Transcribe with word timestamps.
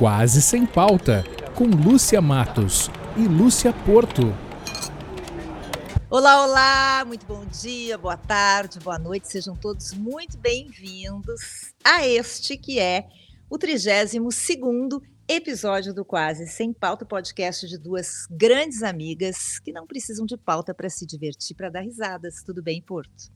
Quase 0.00 0.40
Sem 0.40 0.64
Pauta, 0.64 1.22
com 1.54 1.64
Lúcia 1.64 2.22
Matos 2.22 2.88
e 3.18 3.28
Lúcia 3.28 3.70
Porto. 3.84 4.34
Olá, 6.08 6.42
olá, 6.42 7.04
muito 7.04 7.26
bom 7.26 7.44
dia, 7.44 7.98
boa 7.98 8.16
tarde, 8.16 8.78
boa 8.78 8.98
noite, 8.98 9.28
sejam 9.28 9.54
todos 9.54 9.92
muito 9.92 10.38
bem-vindos 10.38 11.74
a 11.84 12.06
este 12.06 12.56
que 12.56 12.80
é 12.80 13.10
o 13.50 13.58
32º 13.58 15.02
episódio 15.28 15.92
do 15.92 16.02
Quase 16.02 16.46
Sem 16.46 16.72
Pauta, 16.72 17.04
podcast 17.04 17.68
de 17.68 17.76
duas 17.76 18.26
grandes 18.30 18.82
amigas 18.82 19.58
que 19.58 19.70
não 19.70 19.86
precisam 19.86 20.24
de 20.24 20.38
pauta 20.38 20.72
para 20.72 20.88
se 20.88 21.04
divertir, 21.04 21.54
para 21.54 21.68
dar 21.68 21.82
risadas. 21.82 22.42
Tudo 22.42 22.62
bem, 22.62 22.80
Porto? 22.80 23.30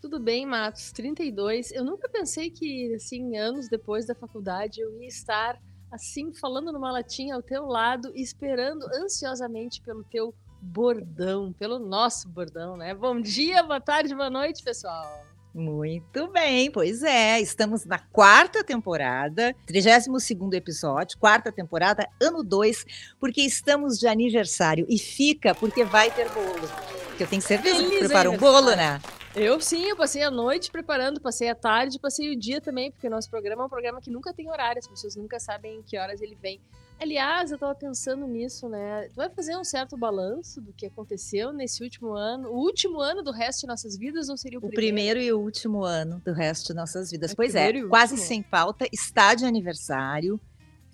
Tudo 0.00 0.18
bem, 0.18 0.44
Matos, 0.44 0.90
32. 0.90 1.70
Eu 1.70 1.84
nunca 1.84 2.08
pensei 2.08 2.50
que, 2.50 2.92
assim, 2.96 3.36
anos 3.36 3.68
depois 3.68 4.04
da 4.04 4.16
faculdade, 4.16 4.80
eu 4.80 5.00
ia 5.00 5.06
estar 5.06 5.56
assim, 5.90 6.32
falando 6.32 6.72
numa 6.72 6.92
latinha 6.92 7.34
ao 7.34 7.42
teu 7.42 7.66
lado, 7.66 8.12
esperando 8.14 8.86
ansiosamente 8.94 9.80
pelo 9.80 10.04
teu 10.04 10.34
bordão, 10.60 11.52
pelo 11.52 11.78
nosso 11.78 12.28
bordão, 12.28 12.76
né? 12.76 12.94
Bom 12.94 13.20
dia, 13.20 13.62
boa 13.62 13.80
tarde, 13.80 14.14
boa 14.14 14.30
noite, 14.30 14.62
pessoal. 14.62 15.24
Muito 15.54 16.28
bem, 16.28 16.70
pois 16.70 17.02
é, 17.02 17.40
estamos 17.40 17.84
na 17.84 17.98
quarta 17.98 18.62
temporada, 18.62 19.54
32 19.66 20.30
episódio, 20.52 21.18
quarta 21.18 21.50
temporada, 21.50 22.08
ano 22.20 22.44
2, 22.44 22.84
porque 23.18 23.40
estamos 23.40 23.98
de 23.98 24.06
aniversário 24.06 24.86
e 24.88 24.98
fica 24.98 25.54
porque 25.54 25.84
vai 25.84 26.10
ter 26.10 26.28
bolo. 26.30 26.68
Que 27.16 27.24
eu 27.24 27.26
tenho 27.26 27.42
certeza 27.42 27.82
que 27.82 27.98
prepara 27.98 28.30
um 28.30 28.36
bolo, 28.36 28.76
né? 28.76 29.00
Eu 29.38 29.60
sim, 29.60 29.84
eu 29.84 29.96
passei 29.96 30.22
a 30.22 30.30
noite 30.30 30.70
preparando, 30.70 31.20
passei 31.20 31.48
a 31.48 31.54
tarde, 31.54 31.98
passei 31.98 32.32
o 32.32 32.38
dia 32.38 32.60
também, 32.60 32.90
porque 32.90 33.06
o 33.06 33.10
nosso 33.10 33.30
programa 33.30 33.62
é 33.62 33.66
um 33.66 33.68
programa 33.68 34.00
que 34.00 34.10
nunca 34.10 34.32
tem 34.32 34.50
horário, 34.50 34.80
as 34.80 34.88
pessoas 34.88 35.14
nunca 35.14 35.38
sabem 35.38 35.76
em 35.76 35.82
que 35.82 35.96
horas 35.96 36.20
ele 36.20 36.36
vem. 36.40 36.60
Aliás, 37.00 37.52
eu 37.52 37.58
tava 37.58 37.74
pensando 37.76 38.26
nisso, 38.26 38.68
né? 38.68 39.08
Tu 39.10 39.14
vai 39.14 39.30
fazer 39.30 39.56
um 39.56 39.62
certo 39.62 39.96
balanço 39.96 40.60
do 40.60 40.72
que 40.72 40.86
aconteceu 40.86 41.52
nesse 41.52 41.84
último 41.84 42.12
ano, 42.14 42.48
o 42.48 42.56
último 42.56 43.00
ano 43.00 43.22
do 43.22 43.30
resto 43.30 43.60
de 43.60 43.66
nossas 43.68 43.96
vidas 43.96 44.28
ou 44.28 44.36
seria 44.36 44.58
o, 44.58 44.66
o 44.66 44.68
primeiro? 44.68 44.94
primeiro 44.94 45.20
e 45.20 45.32
o 45.32 45.38
último 45.38 45.84
ano 45.84 46.20
do 46.24 46.32
resto 46.32 46.68
de 46.68 46.74
nossas 46.74 47.12
vidas. 47.12 47.30
É 47.30 47.34
pois 47.36 47.54
é, 47.54 47.80
quase 47.82 48.16
sem 48.16 48.42
pauta, 48.42 48.88
está 48.92 49.36
de 49.36 49.44
aniversário, 49.44 50.40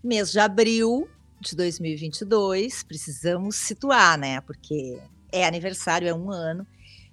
mês 0.02 0.30
de 0.30 0.38
abril 0.38 1.08
de 1.40 1.56
2022, 1.56 2.82
precisamos 2.82 3.56
situar, 3.56 4.18
né? 4.18 4.42
Porque 4.42 5.00
é 5.32 5.46
aniversário, 5.46 6.06
é 6.06 6.14
um 6.14 6.30
ano. 6.30 6.66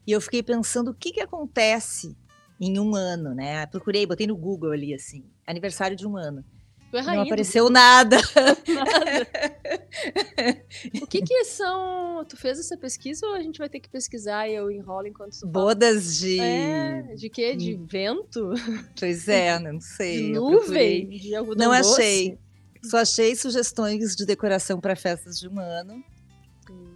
E 0.06 0.12
eu 0.12 0.22
fiquei 0.22 0.42
pensando 0.42 0.92
o 0.92 0.94
que, 0.94 1.12
que 1.12 1.22
acontece 1.22 2.16
em 2.60 2.80
um 2.80 2.96
ano, 2.96 3.34
né? 3.34 3.66
Procurei, 3.68 4.06
botei 4.06 4.28
no 4.28 4.36
Google 4.36 4.72
ali, 4.72 4.94
assim, 4.94 5.24
aniversário 5.46 5.96
de 5.96 6.08
um 6.08 6.18
ano. 6.18 6.44
É 6.94 7.02
não 7.02 7.22
apareceu 7.22 7.70
nada. 7.70 8.18
nada. 8.68 9.28
o 11.02 11.08
que 11.08 11.22
que 11.22 11.46
são... 11.46 12.26
Tu 12.28 12.36
fez 12.36 12.60
essa 12.60 12.78
pesquisa 12.78 13.26
ou 13.26 13.34
a 13.34 13.42
gente 13.42 13.58
vai 13.58 13.70
ter 13.70 13.80
que 13.80 13.90
pesquisar 13.90 14.50
e 14.50 14.56
eu 14.56 14.70
enrolo 14.70 15.08
enquanto 15.08 15.40
tu 15.40 15.48
Bodas 15.48 16.18
de... 16.20 16.40
É, 16.40 17.02
de 17.16 17.30
quê? 17.30 17.56
De 17.56 17.76
hum. 17.76 17.86
vento? 17.90 18.52
Pois 19.00 19.28
é, 19.30 19.58
não 19.58 19.80
sei. 19.80 20.18
De 20.18 20.34
nuvem? 20.34 21.08
De 21.08 21.34
algodão 21.34 21.70
Não 21.70 21.78
doce? 21.78 21.92
achei. 21.94 22.38
Só 22.84 22.98
achei 22.98 23.36
sugestões 23.36 24.16
de 24.16 24.26
decoração 24.26 24.80
para 24.80 24.96
festas 24.96 25.40
de 25.40 25.48
um 25.48 25.60
ano. 25.60 26.04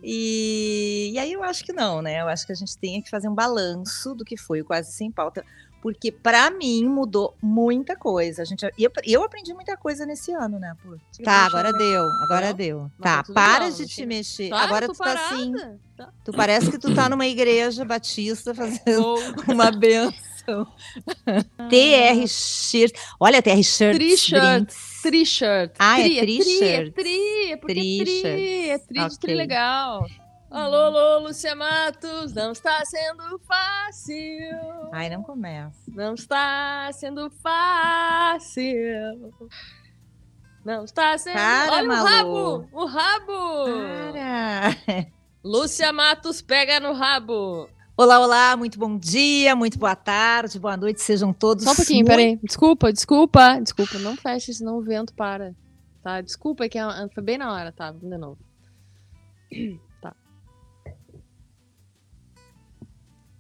E, 0.08 1.10
e 1.14 1.18
aí 1.18 1.34
eu 1.34 1.42
acho 1.42 1.66
que 1.66 1.74
não, 1.74 2.00
né? 2.00 2.22
Eu 2.22 2.28
acho 2.28 2.46
que 2.46 2.52
a 2.52 2.56
gente 2.56 2.78
tem 2.78 3.02
que 3.02 3.10
fazer 3.10 3.28
um 3.28 3.34
balanço 3.34 4.14
do 4.14 4.24
que 4.24 4.38
foi 4.38 4.62
o 4.62 4.66
Quase 4.66 4.92
Sem 4.92 5.10
Pauta, 5.10 5.44
porque 5.82 6.12
para 6.12 6.52
mim 6.52 6.86
mudou 6.86 7.36
muita 7.42 7.96
coisa. 7.96 8.44
A 8.44 8.46
gente, 8.46 8.64
eu, 8.78 8.92
eu 9.04 9.24
aprendi 9.24 9.52
muita 9.52 9.76
coisa 9.76 10.06
nesse 10.06 10.32
ano, 10.32 10.60
né? 10.60 10.78
Pô. 10.84 10.96
Tá, 11.24 11.48
agora 11.48 11.74
deu, 11.74 12.04
agora 12.22 12.50
não, 12.50 12.56
deu. 12.56 12.92
Tá, 13.02 13.24
para 13.24 13.72
de 13.72 13.88
te 13.88 14.06
mexer. 14.06 14.52
Tá, 14.52 14.60
agora 14.60 14.88
tu 14.88 14.94
tá 14.94 15.04
parada. 15.06 15.26
assim. 15.26 15.54
Tá. 15.98 16.14
Tu 16.24 16.32
parece 16.34 16.70
que 16.70 16.78
tu 16.78 16.94
tá 16.94 17.10
numa 17.10 17.26
igreja 17.26 17.84
batista 17.84 18.54
fazendo 18.56 19.16
uma 19.48 19.72
benção. 19.72 20.14
TR 21.70 22.28
Shirt. 22.28 22.94
Olha, 23.20 23.42
TR 23.42 23.62
Shirt. 23.64 23.96
Tri-shirt. 23.96 24.74
Tri-shirt. 25.02 25.76
Ah, 25.80 25.96
tri, 25.96 26.18
é 26.18 26.22
tri-shirt. 26.22 26.88
É 26.88 26.92
tri, 26.92 27.52
é 27.52 27.58
porque 27.58 27.74
tri, 27.74 28.02
é 28.02 28.04
tri. 28.04 28.70
É 28.70 28.78
tri 28.80 29.10
de 29.10 29.20
tri 29.20 29.36
legal. 29.36 30.06
Alô, 30.50 30.78
alô, 30.78 31.20
Lúcia 31.20 31.54
Matos, 31.56 32.34
não 32.34 32.54
está 32.54 32.86
sendo 32.86 33.38
fácil. 33.40 34.16
Ai, 34.94 35.10
não 35.10 35.22
começa. 35.22 35.78
Não 35.90 36.14
está 36.14 36.90
sendo 36.94 37.30
fácil. 37.30 39.34
Não 40.64 40.86
está 40.86 41.18
sendo. 41.18 41.34
Para, 41.34 41.74
Olha 41.74 41.88
Malu. 41.88 42.00
o 42.02 42.06
rabo! 42.06 42.70
O 42.72 42.86
rabo! 42.86 44.14
Para. 44.14 45.08
Lúcia 45.44 45.92
Matos 45.92 46.42
pega 46.42 46.80
no 46.80 46.94
rabo. 46.94 47.68
Olá, 47.98 48.20
olá, 48.20 48.58
muito 48.58 48.78
bom 48.78 48.98
dia, 48.98 49.56
muito 49.56 49.80
boa 49.80 49.96
tarde, 49.96 50.60
boa 50.60 50.76
noite, 50.76 51.02
sejam 51.02 51.32
todos. 51.32 51.64
Só 51.64 51.72
um 51.72 51.76
pouquinho, 51.76 52.00
muito... 52.00 52.10
peraí. 52.10 52.40
Desculpa, 52.44 52.92
desculpa, 52.92 53.62
desculpa, 53.62 53.98
não 54.00 54.18
feche, 54.18 54.54
senão 54.54 54.78
o 54.78 54.82
vento 54.82 55.14
para. 55.14 55.56
Tá? 56.04 56.20
Desculpa, 56.20 56.66
é 56.66 56.70
que 56.70 56.78
foi 57.14 57.24
bem 57.24 57.38
na 57.38 57.54
hora, 57.54 57.72
tá? 57.72 57.94
De 57.94 58.18
novo. 58.18 58.38
Tá. 60.02 60.14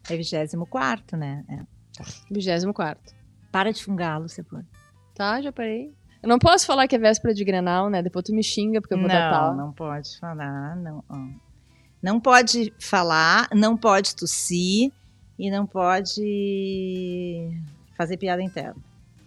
É 0.10 0.16
24, 0.16 1.18
né? 1.18 1.44
É. 1.50 1.58
Tá. 1.98 2.06
24. 2.32 3.14
Para 3.52 3.74
de 3.74 3.84
fungá-lo, 3.84 4.30
você 4.30 4.42
pode. 4.42 4.66
Tá, 5.14 5.42
já 5.42 5.52
parei. 5.52 5.94
Eu 6.24 6.30
não 6.30 6.40
posso 6.40 6.66
falar 6.66 6.88
que 6.88 6.96
é 6.96 7.00
véspera 7.00 7.34
de 7.34 7.44
Grenal, 7.44 7.90
né? 7.90 8.02
Depois 8.02 8.24
tu 8.24 8.34
me 8.34 8.42
xinga 8.42 8.80
porque 8.80 8.94
eu 8.94 9.00
vou 9.00 9.10
não, 9.10 9.14
dar 9.14 9.54
Não, 9.54 9.66
não 9.66 9.74
pode 9.74 10.18
falar, 10.18 10.78
não. 10.78 11.04
Não 12.06 12.20
pode 12.20 12.72
falar, 12.80 13.50
não 13.52 13.76
pode 13.76 14.16
tossir 14.16 14.92
e 15.40 15.50
não 15.50 15.66
pode 15.66 17.50
fazer 17.98 18.16
piada 18.18 18.44
interna. 18.44 18.80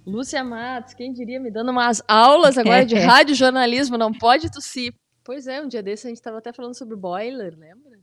Lúcia 0.07 0.45
Matos, 0.45 0.95
quem 0.95 1.13
diria, 1.13 1.41
me 1.41 1.51
dando 1.51 1.73
umas 1.73 2.01
aulas 2.07 2.57
agora 2.57 2.87
de 2.87 2.95
rádio 2.95 3.35
jornalismo, 3.35 3.99
não 3.99 4.13
pode 4.13 4.49
tossir. 4.49 4.95
Pois 5.25 5.49
é, 5.49 5.61
um 5.61 5.67
dia 5.67 5.83
desse 5.83 6.07
a 6.07 6.11
gente 6.11 6.19
estava 6.19 6.39
até 6.39 6.53
falando 6.53 6.79
sobre 6.79 6.95
boiler, 6.95 7.59
lembra? 7.59 7.99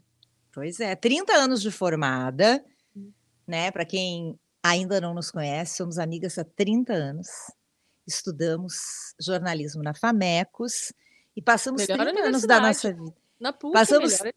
Pois 0.52 0.78
é, 0.78 0.94
30 0.94 1.32
anos 1.32 1.62
de 1.62 1.70
formada, 1.70 2.62
né? 3.46 3.70
Para 3.70 3.86
quem 3.86 4.38
ainda 4.62 5.00
não 5.00 5.14
nos 5.14 5.30
conhece, 5.30 5.78
somos 5.78 5.98
amigas 5.98 6.36
há 6.36 6.44
30 6.44 6.92
anos. 6.92 7.28
Estudamos 8.06 8.74
jornalismo 9.18 9.82
na 9.82 9.94
Famecos 9.94 10.92
e 11.34 11.40
passamos 11.40 11.80
melhor 11.80 12.04
30 12.04 12.20
anos 12.28 12.42
da 12.42 12.60
nossa 12.60 12.92
vida. 12.92 13.14
Na 13.40 13.54
PUC, 13.54 13.72
passamos, 13.72 14.20
melhor 14.20 14.34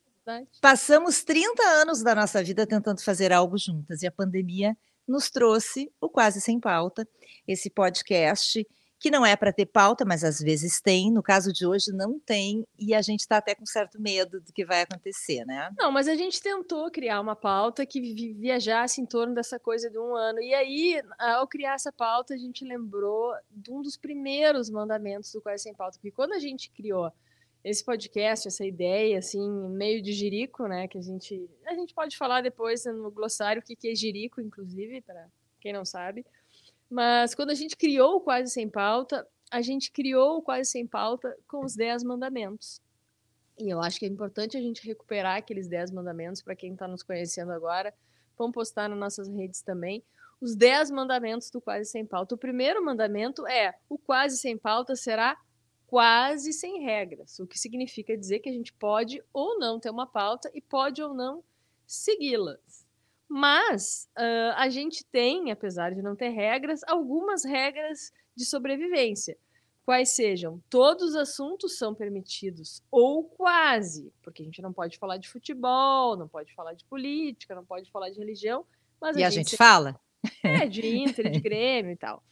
Passamos 0.62 1.24
30 1.24 1.64
anos 1.64 2.04
da 2.04 2.14
nossa 2.16 2.44
vida 2.44 2.66
tentando 2.68 3.02
fazer 3.02 3.32
algo 3.32 3.58
juntas 3.58 4.02
e 4.02 4.08
a 4.08 4.12
pandemia 4.12 4.76
nos 5.08 5.30
trouxe 5.30 5.92
o 6.00 6.10
Quase 6.10 6.40
Sem 6.40 6.60
Pauta, 6.60 7.08
esse 7.48 7.70
podcast 7.70 8.66
que 9.00 9.10
não 9.10 9.26
é 9.26 9.36
para 9.36 9.54
ter 9.54 9.66
pauta, 9.66 10.04
mas 10.04 10.24
às 10.24 10.40
vezes 10.40 10.82
tem. 10.82 11.10
No 11.10 11.24
caso 11.24 11.54
de 11.54 11.66
hoje, 11.66 11.92
não 11.94 12.20
tem, 12.20 12.68
e 12.78 12.94
a 12.94 13.02
gente 13.02 13.22
está 13.22 13.38
até 13.38 13.56
com 13.56 13.66
certo 13.66 14.00
medo 14.00 14.42
do 14.42 14.52
que 14.52 14.66
vai 14.66 14.82
acontecer, 14.82 15.46
né? 15.46 15.72
Não, 15.78 15.90
mas 15.90 16.08
a 16.08 16.16
gente 16.16 16.42
tentou 16.42 16.92
criar 16.92 17.22
uma 17.22 17.36
pauta 17.36 17.86
que 17.86 18.34
viajasse 18.34 19.00
em 19.00 19.06
torno 19.06 19.34
dessa 19.34 19.58
coisa 19.58 19.90
de 19.90 19.98
um 19.98 20.16
ano. 20.16 20.42
E 20.42 20.54
aí, 20.54 21.02
ao 21.18 21.48
criar 21.48 21.76
essa 21.76 21.94
pauta, 21.94 22.34
a 22.34 22.38
gente 22.38 22.66
lembrou 22.66 23.34
de 23.50 23.72
um 23.72 23.82
dos 23.82 23.96
primeiros 23.96 24.70
mandamentos 24.70 25.32
do 25.32 25.42
Quase 25.42 25.64
Sem 25.64 25.74
Pauta, 25.74 25.98
porque 25.98 26.12
quando 26.12 26.34
a 26.34 26.40
gente 26.40 26.70
criou 26.70 27.10
esse 27.64 27.84
podcast, 27.84 28.48
essa 28.48 28.66
ideia, 28.66 29.20
assim, 29.20 29.50
meio 29.70 30.02
de 30.02 30.14
jirico, 30.14 30.68
né? 30.68 30.88
Que 30.88 30.98
a 30.98 31.02
gente. 31.02 31.50
A 31.66 31.74
gente 31.74 31.94
pode 31.94 32.18
falar 32.18 32.42
depois 32.42 32.86
no 32.86 33.12
glossário 33.12 33.62
o 33.62 33.66
que, 33.66 33.76
que 33.76 33.90
é 33.90 33.96
jirico, 33.96 34.42
inclusive, 34.42 35.02
para 35.02 35.28
quem 35.60 35.74
não 35.74 35.84
sabe. 35.84 36.26
Mas 36.90 37.36
quando 37.36 37.52
a 37.52 37.56
gente 37.56 37.76
criou 37.76 38.16
o 38.16 38.22
Quase 38.22 38.52
Sem 38.52 38.70
Pauta, 38.70 39.28
a 39.52 39.62
gente 39.62 39.92
criou 39.92 40.38
o 40.38 40.42
Quase 40.42 40.70
Sem 40.70 40.88
Pauta 40.88 41.36
com 41.48 41.64
os 41.64 41.76
10 41.76 42.04
mandamentos. 42.04 42.82
E 43.60 43.70
eu 43.70 43.82
acho 43.82 44.00
que 44.00 44.06
é 44.06 44.10
importante 44.10 44.56
a 44.56 44.62
gente 44.62 44.86
recuperar 44.88 45.38
aqueles 45.38 45.68
10 45.68 45.92
mandamentos 45.92 46.42
para 46.42 46.56
quem 46.56 46.74
está 46.74 46.88
nos 46.88 47.04
conhecendo 47.04 47.52
agora. 47.52 47.94
Vamos 48.38 48.54
postar 48.54 48.88
nas 48.88 48.98
nossas 48.98 49.28
redes 49.28 49.62
também. 49.62 50.02
Os 50.40 50.56
10 50.56 50.92
mandamentos 50.92 51.52
do 51.52 51.60
Quase 51.60 51.90
Sem 51.90 52.06
Pauta. 52.06 52.36
O 52.36 52.38
primeiro 52.38 52.84
mandamento 52.84 53.46
é: 53.46 53.76
o 53.90 53.98
Quase 53.98 54.38
Sem 54.38 54.58
Pauta 54.58 54.96
será 54.96 55.38
quase 55.90 56.54
sem 56.54 56.84
regras, 56.84 57.40
o 57.40 57.48
que 57.48 57.58
significa 57.58 58.16
dizer 58.16 58.40
que 58.40 58.50
a 58.50 58.54
gente 58.54 58.72
pode 58.72 59.24
ou 59.34 59.58
não 59.58 59.80
ter 59.80 59.90
uma 59.90 60.06
pauta 60.06 60.52
e 60.54 60.62
pode 60.62 61.02
ou 61.02 61.16
não 61.16 61.44
segui-las. 61.88 62.86
Mas 63.28 64.08
uh, 64.16 64.54
a 64.56 64.70
gente 64.70 65.04
tem, 65.04 65.52
apesar 65.52 65.94
de 65.96 66.04
não 66.04 66.16
ter 66.16 66.30
regras, 66.30 66.82
algumas 66.88 67.44
regras 67.44 68.14
de 68.36 68.46
sobrevivência. 68.46 69.36
Quais 69.84 70.12
sejam, 70.12 70.62
todos 70.70 71.10
os 71.10 71.16
assuntos 71.16 71.76
são 71.76 71.96
permitidos, 71.96 72.84
ou 72.92 73.24
quase, 73.24 74.14
porque 74.22 74.44
a 74.44 74.46
gente 74.46 74.62
não 74.62 74.72
pode 74.72 74.96
falar 75.00 75.18
de 75.18 75.28
futebol, 75.28 76.16
não 76.16 76.28
pode 76.28 76.54
falar 76.54 76.74
de 76.74 76.86
política, 76.86 77.56
não 77.56 77.66
pode 77.66 77.90
falar 77.90 78.12
de 78.12 78.20
religião. 78.20 78.64
Mas 79.02 79.18
e 79.18 79.24
a, 79.24 79.28
a 79.28 79.30
gente, 79.32 79.50
gente 79.50 79.58
fala? 79.58 80.00
É, 80.44 80.68
de 80.68 80.86
Inter, 80.86 81.32
de 81.32 81.40
Grêmio 81.42 81.92
e 81.92 81.96
tal. 81.96 82.24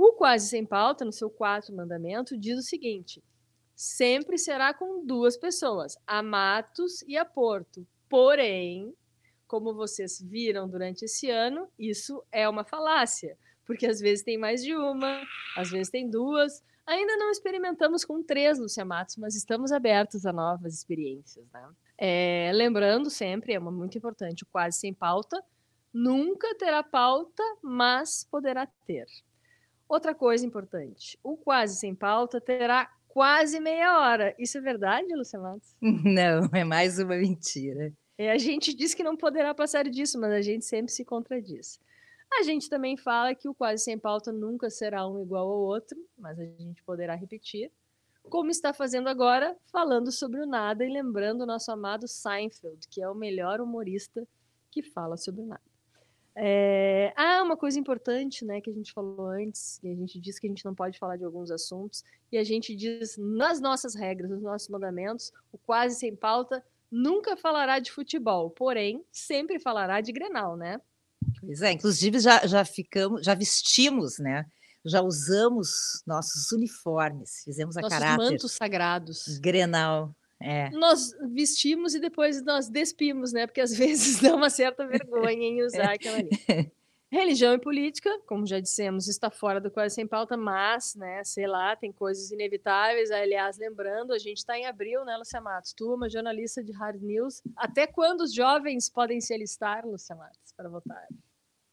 O 0.00 0.12
quase 0.12 0.46
sem 0.46 0.64
pauta, 0.64 1.04
no 1.04 1.10
seu 1.10 1.28
quarto 1.28 1.74
mandamento, 1.74 2.38
diz 2.38 2.56
o 2.56 2.62
seguinte: 2.62 3.20
sempre 3.74 4.38
será 4.38 4.72
com 4.72 5.04
duas 5.04 5.36
pessoas, 5.36 5.98
a 6.06 6.22
Matos 6.22 7.02
e 7.02 7.16
a 7.16 7.24
Porto. 7.24 7.84
Porém, 8.08 8.94
como 9.48 9.74
vocês 9.74 10.22
viram 10.22 10.68
durante 10.68 11.06
esse 11.06 11.28
ano, 11.28 11.68
isso 11.76 12.22
é 12.30 12.48
uma 12.48 12.62
falácia, 12.62 13.36
porque 13.66 13.88
às 13.88 13.98
vezes 13.98 14.22
tem 14.22 14.38
mais 14.38 14.62
de 14.62 14.72
uma, 14.72 15.20
às 15.56 15.68
vezes 15.68 15.90
tem 15.90 16.08
duas. 16.08 16.62
Ainda 16.86 17.16
não 17.16 17.32
experimentamos 17.32 18.04
com 18.04 18.22
três, 18.22 18.56
Lúcia 18.56 18.84
Matos, 18.84 19.16
mas 19.16 19.34
estamos 19.34 19.72
abertos 19.72 20.24
a 20.24 20.32
novas 20.32 20.74
experiências. 20.74 21.44
Né? 21.52 21.68
É, 21.98 22.52
lembrando 22.54 23.10
sempre, 23.10 23.52
é 23.52 23.58
uma 23.58 23.72
muito 23.72 23.98
importante, 23.98 24.44
o 24.44 24.46
quase 24.46 24.78
sem 24.78 24.94
pauta 24.94 25.42
nunca 25.92 26.54
terá 26.54 26.84
pauta, 26.84 27.42
mas 27.60 28.22
poderá 28.30 28.64
ter. 28.86 29.08
Outra 29.88 30.14
coisa 30.14 30.44
importante, 30.44 31.18
o 31.22 31.36
quase 31.36 31.76
sem 31.76 31.94
pauta 31.94 32.40
terá 32.40 32.90
quase 33.08 33.58
meia 33.58 33.98
hora. 34.00 34.34
Isso 34.38 34.58
é 34.58 34.60
verdade, 34.60 35.14
Lúcia 35.14 35.40
Matos? 35.40 35.74
Não, 35.80 36.48
é 36.52 36.62
mais 36.62 36.98
uma 36.98 37.16
mentira. 37.16 37.92
É, 38.18 38.30
a 38.30 38.38
gente 38.38 38.74
diz 38.74 38.94
que 38.94 39.02
não 39.04 39.16
poderá 39.16 39.54
passar 39.54 39.88
disso, 39.88 40.20
mas 40.20 40.32
a 40.32 40.42
gente 40.42 40.64
sempre 40.64 40.92
se 40.92 41.04
contradiz. 41.04 41.80
A 42.32 42.42
gente 42.42 42.68
também 42.68 42.96
fala 42.96 43.34
que 43.34 43.48
o 43.48 43.54
quase 43.54 43.84
sem 43.84 43.98
pauta 43.98 44.32
nunca 44.32 44.68
será 44.68 45.06
um 45.06 45.22
igual 45.22 45.48
ao 45.48 45.60
outro, 45.60 45.96
mas 46.18 46.38
a 46.38 46.44
gente 46.44 46.82
poderá 46.82 47.14
repetir. 47.14 47.70
Como 48.24 48.50
está 48.50 48.74
fazendo 48.74 49.08
agora, 49.08 49.56
falando 49.72 50.12
sobre 50.12 50.40
o 50.40 50.46
nada 50.46 50.84
e 50.84 50.92
lembrando 50.92 51.42
o 51.42 51.46
nosso 51.46 51.70
amado 51.70 52.06
Seinfeld, 52.06 52.86
que 52.88 53.00
é 53.00 53.08
o 53.08 53.14
melhor 53.14 53.60
humorista 53.60 54.26
que 54.70 54.82
fala 54.82 55.16
sobre 55.16 55.42
o 55.42 55.46
nada. 55.46 55.67
É... 56.40 57.12
Ah, 57.16 57.42
uma 57.42 57.56
coisa 57.56 57.80
importante, 57.80 58.44
né, 58.44 58.60
que 58.60 58.70
a 58.70 58.72
gente 58.72 58.92
falou 58.92 59.26
antes, 59.26 59.80
e 59.82 59.88
a 59.88 59.94
gente 59.94 60.20
disse 60.20 60.40
que 60.40 60.46
a 60.46 60.50
gente 60.50 60.64
não 60.64 60.74
pode 60.74 60.96
falar 60.96 61.16
de 61.16 61.24
alguns 61.24 61.50
assuntos, 61.50 62.04
e 62.30 62.38
a 62.38 62.44
gente 62.44 62.76
diz 62.76 63.16
nas 63.18 63.60
nossas 63.60 63.96
regras, 63.96 64.30
nos 64.30 64.42
nossos 64.42 64.68
mandamentos, 64.68 65.32
o 65.52 65.58
quase 65.58 65.96
sem 65.96 66.14
pauta 66.14 66.64
nunca 66.90 67.36
falará 67.36 67.80
de 67.80 67.90
futebol, 67.90 68.50
porém 68.50 69.04
sempre 69.10 69.58
falará 69.58 70.00
de 70.00 70.12
Grenal, 70.12 70.56
né? 70.56 70.80
Pois 71.40 71.60
é, 71.60 71.72
inclusive 71.72 72.20
já, 72.20 72.46
já 72.46 72.64
ficamos, 72.64 73.24
já 73.24 73.34
vestimos, 73.34 74.18
né? 74.18 74.46
Já 74.84 75.02
usamos 75.02 76.02
nossos 76.06 76.52
uniformes, 76.52 77.42
fizemos 77.44 77.76
a 77.76 77.80
nossos 77.80 77.98
caráter. 77.98 78.24
mantos 78.24 78.52
sagrados. 78.52 79.38
Grenal. 79.38 80.14
É. 80.40 80.70
Nós 80.70 81.12
vestimos 81.32 81.94
e 81.94 82.00
depois 82.00 82.42
nós 82.44 82.68
despimos, 82.68 83.32
né? 83.32 83.46
Porque 83.46 83.60
às 83.60 83.72
vezes 83.76 84.20
dá 84.20 84.34
uma 84.34 84.50
certa 84.50 84.86
vergonha 84.86 85.48
em 85.48 85.62
usar 85.62 85.92
aquela 85.92 86.18
ali. 86.18 86.30
Religião 87.10 87.54
e 87.54 87.58
política, 87.58 88.10
como 88.26 88.46
já 88.46 88.60
dissemos, 88.60 89.08
está 89.08 89.30
fora 89.30 89.58
do 89.58 89.70
quase 89.70 89.94
sem 89.94 90.06
pauta, 90.06 90.36
mas, 90.36 90.94
né, 90.94 91.24
sei 91.24 91.46
lá, 91.46 91.74
tem 91.74 91.90
coisas 91.90 92.30
inevitáveis. 92.30 93.10
Aliás, 93.10 93.56
lembrando, 93.56 94.12
a 94.12 94.18
gente 94.18 94.36
está 94.36 94.58
em 94.58 94.66
abril, 94.66 95.06
né, 95.06 95.16
Lucia 95.16 95.40
Matos? 95.40 95.72
Tu, 95.72 95.90
uma 95.90 96.10
jornalista 96.10 96.62
de 96.62 96.70
Hard 96.70 97.00
News. 97.00 97.40
Até 97.56 97.86
quando 97.86 98.20
os 98.20 98.34
jovens 98.34 98.90
podem 98.90 99.22
se 99.22 99.32
alistar, 99.32 99.86
Lucia 99.86 100.14
Matos, 100.14 100.52
para 100.54 100.68
votar? 100.68 101.06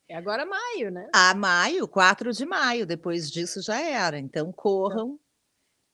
É 0.07 0.15
agora 0.15 0.45
maio, 0.45 0.89
né? 0.89 1.09
A 1.13 1.33
maio, 1.33 1.85
4 1.85 2.31
de 2.31 2.45
maio. 2.45 2.85
Depois 2.85 3.29
disso 3.29 3.61
já 3.61 3.81
era. 3.81 4.17
Então 4.17 4.53
corram. 4.53 5.19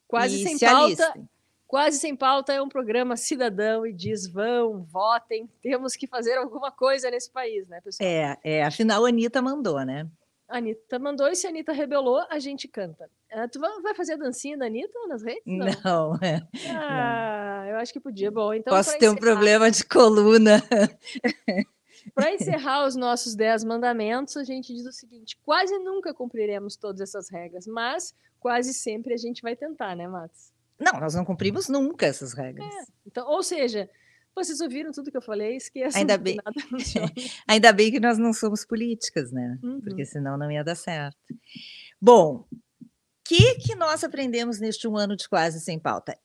Quase 0.07 0.43
sem 0.43 0.59
pauta. 0.59 1.03
Alistem. 1.03 1.29
Quase 1.71 1.99
Sem 1.99 2.17
Pauta 2.17 2.51
é 2.51 2.61
um 2.61 2.67
programa 2.67 3.15
cidadão 3.15 3.85
e 3.85 3.93
diz: 3.93 4.27
vão, 4.27 4.83
votem, 4.83 5.49
temos 5.61 5.95
que 5.95 6.05
fazer 6.05 6.33
alguma 6.33 6.69
coisa 6.69 7.09
nesse 7.09 7.31
país, 7.31 7.65
né, 7.69 7.79
pessoal? 7.79 8.09
É, 8.09 8.37
é 8.43 8.63
afinal 8.65 9.05
a 9.05 9.07
Anitta 9.07 9.41
mandou, 9.41 9.79
né? 9.85 10.05
A 10.49 10.57
Anitta 10.57 10.99
mandou 10.99 11.29
e 11.29 11.35
se 11.35 11.47
a 11.47 11.49
Anitta 11.49 11.71
rebelou, 11.71 12.25
a 12.29 12.39
gente 12.39 12.67
canta. 12.67 13.09
Uh, 13.33 13.47
tu 13.49 13.57
vai 13.57 13.95
fazer 13.95 14.15
a 14.15 14.17
dancinha 14.17 14.57
da 14.57 14.65
Anitta 14.65 14.99
nas 15.07 15.23
redes? 15.23 15.43
Não. 15.45 15.65
não 15.65 16.15
é. 16.21 16.45
Ah, 16.69 17.61
não. 17.63 17.69
eu 17.69 17.77
acho 17.77 17.93
que 17.93 18.01
podia. 18.01 18.29
Bom, 18.29 18.53
então. 18.53 18.75
Posso 18.75 18.91
ter 18.91 19.05
encerrar... 19.05 19.13
um 19.13 19.15
problema 19.15 19.71
de 19.71 19.85
coluna. 19.85 20.61
Para 22.13 22.33
encerrar 22.33 22.85
os 22.85 22.97
nossos 22.97 23.33
dez 23.33 23.63
mandamentos, 23.63 24.35
a 24.35 24.43
gente 24.43 24.73
diz 24.73 24.85
o 24.85 24.91
seguinte: 24.91 25.39
quase 25.41 25.79
nunca 25.79 26.13
cumpriremos 26.13 26.75
todas 26.75 26.99
essas 26.99 27.29
regras, 27.29 27.65
mas 27.65 28.13
quase 28.41 28.73
sempre 28.73 29.13
a 29.13 29.17
gente 29.17 29.41
vai 29.41 29.55
tentar, 29.55 29.95
né, 29.95 30.05
Matos? 30.05 30.50
Não, 30.81 30.99
nós 30.99 31.13
não 31.13 31.23
cumprimos 31.23 31.67
nunca 31.69 32.05
essas 32.05 32.33
regras. 32.33 32.65
É, 32.65 32.83
então, 33.05 33.27
ou 33.27 33.43
seja, 33.43 33.89
vocês 34.35 34.61
ouviram 34.61 34.91
tudo 34.91 35.11
que 35.11 35.17
eu 35.17 35.21
falei, 35.21 35.57
esqueçam. 35.57 35.99
Ainda 35.99 36.17
bem, 36.17 36.37
ainda 37.47 37.73
bem 37.73 37.91
que 37.91 37.99
nós 37.99 38.17
não 38.17 38.33
somos 38.33 38.65
políticas, 38.65 39.31
né? 39.31 39.59
Uhum. 39.61 39.81
Porque 39.81 40.05
senão 40.05 40.37
não 40.37 40.51
ia 40.51 40.63
dar 40.63 40.75
certo. 40.75 41.17
Bom, 42.01 42.47
o 42.51 42.87
que, 43.23 43.55
que 43.55 43.75
nós 43.75 44.03
aprendemos 44.03 44.59
neste 44.59 44.87
um 44.87 44.97
ano 44.97 45.15
de 45.15 45.27
quase 45.27 45.59
sem 45.59 45.77
pauta? 45.77 46.17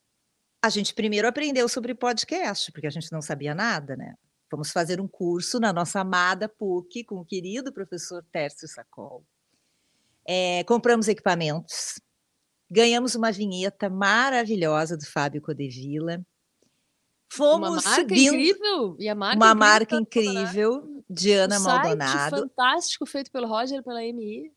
A 0.62 0.68
gente 0.68 0.94
primeiro 0.94 1.28
aprendeu 1.28 1.68
sobre 1.68 1.94
podcast, 1.94 2.72
porque 2.72 2.86
a 2.86 2.90
gente 2.90 3.12
não 3.12 3.20
sabia 3.20 3.54
nada, 3.54 3.96
né? 3.96 4.14
Vamos 4.50 4.70
fazer 4.70 5.00
um 5.00 5.08
curso 5.08 5.58
na 5.58 5.72
nossa 5.72 6.00
amada 6.00 6.48
PUC 6.48 7.04
com 7.04 7.16
o 7.16 7.24
querido 7.24 7.72
professor 7.72 8.24
Tércio 8.30 8.68
Sacol. 8.68 9.24
É, 10.26 10.64
compramos 10.64 11.08
equipamentos, 11.08 12.00
Ganhamos 12.70 13.14
uma 13.14 13.30
vinheta 13.30 13.88
maravilhosa 13.88 14.96
do 14.96 15.06
Fábio 15.06 15.40
Codevila. 15.40 16.20
Fomos 17.32 17.68
uma 17.68 17.82
marca 17.82 18.00
subindo 18.00 18.34
incrível 18.34 18.96
e 18.98 19.08
a 19.08 19.14
marca 19.14 19.36
uma 19.36 19.46
incrível 19.46 19.68
marca 19.68 19.96
incrível 19.96 21.02
de 21.08 21.32
Ana 21.32 21.58
um 21.58 21.62
Maldonado. 21.62 22.36
fantástico 22.36 23.06
feito 23.06 23.30
pelo 23.30 23.46
Roger 23.46 23.82
pela 23.82 24.00
MI. 24.00 24.52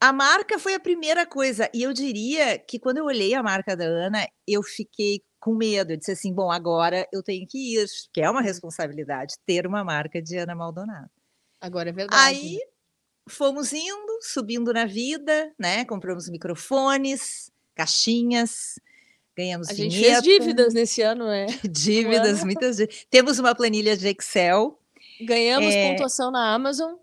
A 0.00 0.12
marca 0.12 0.58
foi 0.58 0.74
a 0.74 0.80
primeira 0.80 1.26
coisa 1.26 1.70
e 1.72 1.82
eu 1.82 1.92
diria 1.92 2.58
que 2.58 2.78
quando 2.78 2.98
eu 2.98 3.06
olhei 3.06 3.34
a 3.34 3.42
marca 3.42 3.76
da 3.76 3.84
Ana, 3.84 4.26
eu 4.46 4.62
fiquei 4.62 5.22
com 5.40 5.54
medo. 5.54 5.92
Eu 5.92 5.96
disse 5.96 6.12
assim, 6.12 6.34
bom, 6.34 6.50
agora 6.50 7.06
eu 7.12 7.22
tenho 7.22 7.46
que 7.48 7.76
ir, 7.76 7.86
que 8.12 8.20
é 8.20 8.28
uma 8.28 8.40
uhum. 8.40 8.46
responsabilidade 8.46 9.36
ter 9.46 9.66
uma 9.66 9.82
marca 9.82 10.20
de 10.20 10.36
Ana 10.36 10.54
Maldonado. 10.54 11.10
Agora 11.60 11.88
é 11.88 11.92
verdade. 11.92 12.22
Aí 12.22 12.58
fomos 13.28 13.72
indo, 13.72 14.18
subindo 14.22 14.72
na 14.72 14.84
vida, 14.84 15.52
né? 15.58 15.84
Compramos 15.84 16.28
microfones, 16.28 17.50
caixinhas, 17.74 18.78
ganhamos 19.36 19.68
A 19.68 19.74
vinheta. 19.74 19.94
gente 19.94 20.04
fez 20.04 20.22
dívidas 20.22 20.74
nesse 20.74 21.02
ano, 21.02 21.26
né? 21.26 21.46
dívidas, 21.68 22.42
muitas 22.44 22.76
dívidas. 22.76 23.06
Temos 23.10 23.38
uma 23.38 23.54
planilha 23.54 23.96
de 23.96 24.08
Excel. 24.08 24.78
Ganhamos 25.20 25.74
é... 25.74 25.90
pontuação 25.90 26.30
na 26.30 26.54
Amazon. 26.54 26.94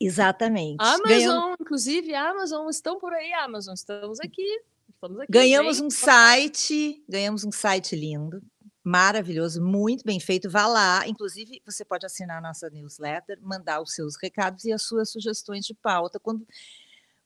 Exatamente. 0.00 0.76
Amazon, 0.78 1.08
Ganhamos... 1.08 1.56
inclusive, 1.60 2.14
Amazon, 2.14 2.68
estão 2.68 2.98
por 2.98 3.12
aí, 3.12 3.32
Amazon, 3.32 3.74
estamos 3.74 4.20
aqui. 4.20 4.46
Estamos 4.94 5.20
aqui 5.20 5.30
ganhamos 5.30 5.80
um 5.80 5.90
site, 5.90 7.04
ganhamos 7.08 7.44
um 7.44 7.52
site 7.52 7.94
lindo, 7.94 8.42
maravilhoso, 8.88 9.62
muito 9.62 10.02
bem 10.04 10.18
feito. 10.18 10.48
Vá 10.48 10.66
lá, 10.66 11.06
inclusive 11.06 11.60
você 11.64 11.84
pode 11.84 12.06
assinar 12.06 12.38
a 12.38 12.40
nossa 12.40 12.70
newsletter, 12.70 13.38
mandar 13.42 13.80
os 13.82 13.94
seus 13.94 14.14
recados 14.20 14.64
e 14.64 14.72
as 14.72 14.82
suas 14.82 15.10
sugestões 15.10 15.64
de 15.66 15.74
pauta. 15.74 16.18
Quando, 16.18 16.46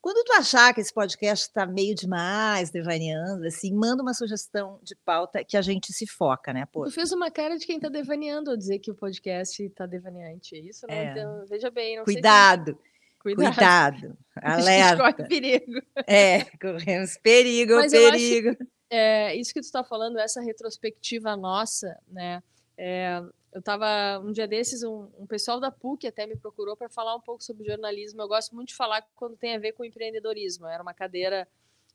quando 0.00 0.25
tu 0.25 0.33
achar 0.33 0.75
que 0.75 0.81
esse 0.81 0.92
podcast 0.92 1.47
está 1.47 1.64
meio 1.64 1.95
demais, 1.95 2.71
devaneando, 2.71 3.47
assim, 3.47 3.73
manda 3.73 4.02
uma 4.02 4.12
sugestão 4.12 4.81
de 4.83 4.97
pauta 4.97 5.45
que 5.45 5.57
a 5.57 5.62
gente 5.62 5.92
se 5.92 6.07
foca, 6.07 6.52
né? 6.52 6.66
Pô. 6.66 6.85
Tu 6.85 6.90
fez 6.90 7.12
uma 7.12 7.31
cara 7.31 7.57
de 7.57 7.64
quem 7.64 7.76
está 7.76 7.88
devaneando 7.88 8.50
ao 8.50 8.57
dizer 8.57 8.81
que 8.81 8.90
o 8.90 8.95
podcast 8.95 9.62
está 9.62 9.87
devaneante, 9.87 10.57
é 10.57 10.59
isso? 10.59 10.85
Não? 10.88 10.95
É. 10.95 11.12
Então, 11.12 11.47
veja 11.49 11.71
bem, 11.71 12.02
Cuidado. 12.02 12.76
Cuidado. 13.21 13.54
Cuidado. 13.54 14.19
Alerta. 14.35 14.97
corre 14.97 15.28
perigo. 15.28 15.81
É, 16.09 16.45
corremos 16.61 17.16
perigo, 17.19 17.76
Mas 17.76 17.92
perigo 17.92 18.57
é, 18.94 19.34
isso 19.37 19.54
que 19.54 19.61
tu 19.61 19.64
está 19.64 19.82
falando, 19.82 20.18
essa 20.18 20.42
retrospectiva 20.42 21.34
nossa, 21.34 21.99
né? 22.06 22.42
É, 22.76 23.22
eu 23.50 23.58
estava 23.58 24.20
um 24.22 24.30
dia 24.30 24.46
desses, 24.46 24.82
um, 24.82 25.08
um, 25.18 25.26
pessoal 25.26 25.58
da 25.58 25.70
PUC 25.70 26.06
até 26.06 26.26
me 26.26 26.37
procurou 26.37 26.76
para 26.76 26.90
falar 26.90 27.16
um 27.16 27.20
pouco 27.20 27.42
sobre 27.42 27.64
jornalismo. 27.64 28.20
Eu 28.20 28.28
gosto 28.28 28.54
muito 28.54 28.68
de 28.68 28.75
falar 28.75 29.02
quando 29.16 29.34
tem 29.34 29.54
a 29.54 29.58
ver 29.58 29.72
com 29.72 29.82
empreendedorismo. 29.82 30.66
Era 30.66 30.82
uma 30.82 30.92
cadeira 30.92 31.49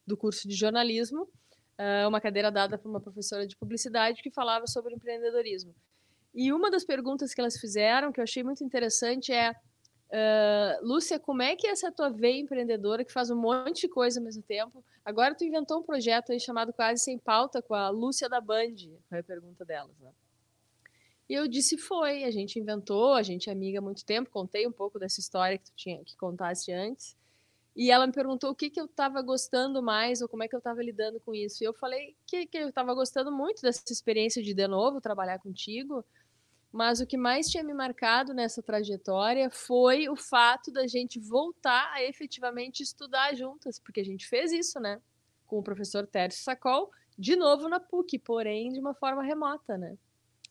do 0.08 0.18
curso 0.18 0.48
de 0.48 0.56
jornalismo, 0.56 1.22
uh, 1.22 2.08
uma 2.08 2.20
cadeira 2.20 2.51
dada 2.51 2.80
por 2.80 2.89
uma 2.89 3.00
professora 3.00 3.46
de 3.46 3.56
publicidade 3.56 4.24
que 4.24 4.32
falava 4.32 4.66
sobre 4.66 4.96
empreendedorismo. 4.96 5.75
E 6.34 6.51
uma 6.51 6.72
das 6.72 6.84
perguntas 6.84 7.32
que 7.32 7.39
elas 7.39 7.60
fizeram, 7.60 8.12
que 8.12 8.20
eu 8.20 8.24
achei 8.24 8.44
muito 8.44 8.63
interessante, 8.63 9.32
é 9.32 9.54
Uh, 10.10 10.88
Lúcia, 10.88 11.20
como 11.20 11.42
é 11.42 11.56
que 11.56 11.68
é 11.68 11.72
essa 11.72 11.92
tua 11.92 12.10
veia 12.10 12.40
empreendedora 12.40 13.04
que 13.04 13.12
faz 13.12 13.30
um 13.30 13.36
monte 13.36 13.82
de 13.82 13.90
coisa 13.90 14.20
ao 14.20 14.24
mesmo 14.24 14.42
tempo? 14.42 14.84
Agora 15.04 15.36
tu 15.36 15.44
inventou 15.44 15.80
um 15.80 15.84
projeto 15.84 16.32
aí 16.32 16.40
chamado 16.40 16.72
Quase 16.72 17.04
Sem 17.04 17.18
Pauta 17.18 17.62
com 17.62 17.74
a 17.74 17.90
Lúcia 17.90 18.30
da 18.30 18.40
Band, 18.40 18.76
foi 19.10 19.20
a 19.20 19.24
pergunta 19.24 19.66
delas, 19.66 19.98
né? 20.00 20.12
E 21.30 21.34
eu 21.34 21.46
disse 21.46 21.78
foi, 21.78 22.24
a 22.24 22.32
gente 22.32 22.58
inventou, 22.58 23.14
a 23.14 23.22
gente 23.22 23.50
é 23.50 23.52
amiga 23.52 23.80
há 23.80 23.82
muito 23.82 24.06
tempo, 24.06 24.30
contei 24.30 24.66
um 24.66 24.72
pouco 24.72 24.98
dessa 24.98 25.20
história 25.20 25.58
que 25.58 25.66
tu 25.66 25.74
tinha 25.76 26.02
que 26.06 26.16
contasse 26.16 26.72
antes. 26.72 27.18
E 27.76 27.92
ela 27.92 28.08
me 28.08 28.14
perguntou 28.14 28.50
o 28.50 28.56
que, 28.56 28.72
que 28.72 28.80
eu 28.80 28.86
estava 28.86 29.22
gostando 29.22 29.84
mais 29.84 30.22
ou 30.22 30.28
como 30.28 30.42
é 30.42 30.48
que 30.48 30.56
eu 30.56 30.58
estava 30.58 30.82
lidando 30.82 31.20
com 31.20 31.36
isso. 31.36 31.64
E 31.64 31.66
eu 31.66 31.74
falei 31.74 32.16
que, 32.26 32.48
que 32.48 32.58
eu 32.58 32.70
estava 32.70 32.92
gostando 32.94 33.32
muito 33.32 33.62
dessa 33.62 33.84
experiência 33.92 34.42
de 34.42 34.54
de 34.54 34.68
novo 34.68 35.00
trabalhar 35.00 35.38
contigo, 35.38 36.04
mas 36.77 37.00
o 37.00 37.07
que 37.07 37.17
mais 37.17 37.48
tinha 37.48 37.63
me 37.63 37.74
marcado 37.74 38.36
nessa 38.36 38.62
trajetória 38.62 39.50
foi 39.50 40.07
o 40.07 40.15
fato 40.15 40.72
da 40.72 40.86
gente 40.86 41.19
voltar 41.19 41.91
a 41.91 42.03
efetivamente 42.03 42.84
estudar 42.84 43.34
juntas, 43.34 43.79
porque 43.79 44.00
a 44.00 44.05
gente 44.05 44.27
fez 44.27 44.51
isso, 44.51 44.79
né? 44.79 45.01
Com 45.48 45.57
o 45.57 45.63
professor 45.63 46.05
Tércio 46.05 46.43
Sacol, 46.43 46.91
de 47.17 47.36
novo 47.36 47.67
na 47.67 47.79
PUC, 47.79 48.19
porém 48.19 48.72
de 48.72 48.79
uma 48.79 48.93
forma 48.93 49.24
remota, 49.24 49.75
né? 49.75 49.98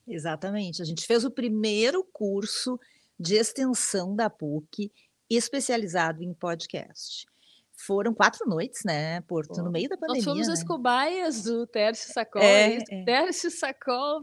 Exatamente. 0.05 0.83
A 0.83 0.85
gente 0.85 1.07
fez 1.07 1.25
o 1.25 1.31
primeiro 1.31 2.03
curso 2.13 2.77
de 3.17 3.37
extensão 3.37 4.17
da 4.17 4.29
PUC 4.29 4.91
especializado 5.31 6.25
em 6.25 6.35
podcast. 6.35 7.25
Foram 7.73 8.13
quatro 8.13 8.49
noites, 8.49 8.83
né, 8.85 9.21
Porto, 9.21 9.63
no 9.63 9.71
meio 9.71 9.89
da 9.89 9.97
pandemia. 9.97 10.25
Nós 10.25 10.25
fomos 10.25 10.49
né? 10.49 10.53
as 10.55 10.65
cobaias 10.65 11.45
do 11.45 11.69
Tércio 11.69 12.13
Sacol. 12.13 12.43
É, 12.43 12.79
É. 12.91 13.05
Tércio 13.05 13.49
Sacol, 13.49 14.23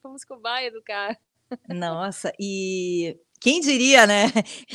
fomos 0.00 0.24
cobaia 0.24 0.72
do 0.72 0.82
cara. 0.82 1.18
Nossa, 1.68 2.32
e 2.40 3.18
quem 3.40 3.60
diria, 3.60 4.06
né, 4.06 4.24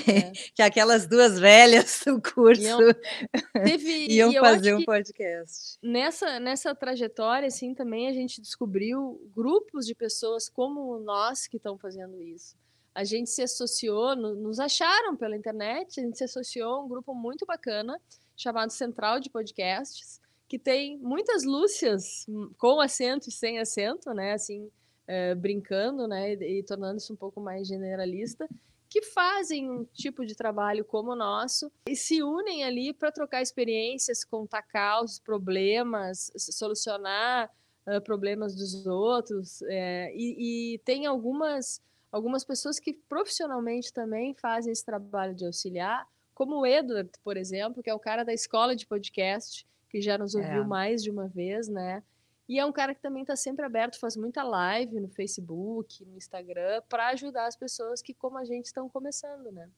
É. 0.07 0.31
que 0.55 0.61
aquelas 0.61 1.07
duas 1.07 1.39
velhas 1.39 2.01
do 2.05 2.21
curso 2.21 2.61
Iam 2.63 3.63
Teve, 3.63 4.07
iam 4.07 4.31
eu 4.31 4.41
fazer 4.43 4.75
um 4.75 4.83
podcast. 4.85 5.77
nessa, 5.81 6.39
nessa 6.39 6.75
trajetória, 6.75 7.47
assim, 7.47 7.73
também 7.73 8.07
a 8.07 8.13
gente 8.13 8.39
descobriu 8.41 9.19
grupos 9.35 9.85
de 9.85 9.95
pessoas 9.95 10.47
como 10.47 10.99
nós 10.99 11.47
que 11.47 11.57
estão 11.57 11.77
fazendo 11.77 12.21
isso. 12.21 12.55
A 12.93 13.03
gente 13.03 13.29
se 13.29 13.41
associou, 13.41 14.15
no- 14.15 14.35
nos 14.35 14.59
acharam 14.59 15.15
pela 15.15 15.35
internet, 15.35 15.99
a 15.99 16.03
gente 16.03 16.17
se 16.17 16.23
associou 16.23 16.75
a 16.75 16.83
um 16.83 16.87
grupo 16.87 17.13
muito 17.13 17.45
bacana 17.45 17.99
chamado 18.35 18.71
Central 18.71 19.19
de 19.19 19.29
Podcasts, 19.29 20.19
que 20.47 20.57
tem 20.59 20.97
muitas 20.97 21.43
Lúcias 21.43 22.25
hum, 22.27 22.51
com 22.57 22.79
acento 22.79 23.29
e 23.29 23.31
sem 23.31 23.59
acento, 23.59 24.13
né? 24.13 24.33
Assim, 24.33 24.69
eh, 25.11 25.33
brincando, 25.33 26.07
né? 26.07 26.33
E, 26.35 26.59
e 26.59 26.63
tornando 26.63 26.97
isso 26.97 27.11
um 27.11 27.15
pouco 27.15 27.41
mais 27.41 27.67
generalista, 27.67 28.47
que 28.87 29.01
fazem 29.01 29.69
um 29.69 29.83
tipo 29.85 30.23
de 30.25 30.35
trabalho 30.35 30.85
como 30.85 31.11
o 31.11 31.15
nosso 31.15 31.71
e 31.87 31.95
se 31.95 32.21
unem 32.23 32.63
ali 32.63 32.93
para 32.93 33.11
trocar 33.11 33.41
experiências, 33.41 34.23
contar 34.23 34.61
causos, 34.63 35.19
problemas, 35.19 36.31
solucionar 36.35 37.51
ah, 37.85 38.01
problemas 38.01 38.55
dos 38.55 38.85
outros. 38.85 39.61
eh, 39.63 40.11
e, 40.15 40.73
e 40.75 40.77
tem 40.79 41.05
algumas, 41.07 41.81
algumas 42.11 42.43
pessoas 42.43 42.79
que 42.79 42.93
profissionalmente 42.93 43.91
também 43.91 44.33
fazem 44.35 44.71
esse 44.71 44.85
trabalho 44.85 45.33
de 45.35 45.45
auxiliar, 45.45 46.07
como 46.35 46.59
o 46.59 46.65
Edward, 46.65 47.09
por 47.23 47.35
exemplo, 47.35 47.83
que 47.83 47.89
é 47.89 47.93
o 47.93 47.99
cara 47.99 48.23
da 48.23 48.33
escola 48.33 48.75
de 48.75 48.85
podcast, 48.87 49.67
que 49.89 49.99
já 50.01 50.17
nos 50.17 50.35
ouviu 50.35 50.63
É. 50.63 50.65
mais 50.67 51.03
de 51.03 51.09
uma 51.11 51.27
vez, 51.27 51.67
né? 51.67 52.01
E 52.49 52.57
é 52.57 52.65
um 52.65 52.71
cara 52.71 52.95
que 52.95 53.01
também 53.01 53.21
está 53.21 53.35
sempre 53.35 53.63
aberto, 53.63 53.99
faz 53.99 54.17
muita 54.17 54.41
live 54.41 54.99
no 54.99 55.07
Facebook, 55.07 56.03
no 56.03 56.17
Instagram, 56.17 56.81
para 56.89 57.09
ajudar 57.09 57.45
as 57.45 57.55
pessoas 57.55 58.01
que, 58.01 58.11
como 58.11 58.39
a 58.39 58.43
gente, 58.43 58.65
estão 58.65 58.89
começando, 58.89 59.51
né? 59.51 59.69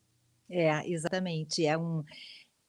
É, 0.48 0.88
exatamente. 0.88 1.66
É 1.66 1.76
um, 1.76 2.02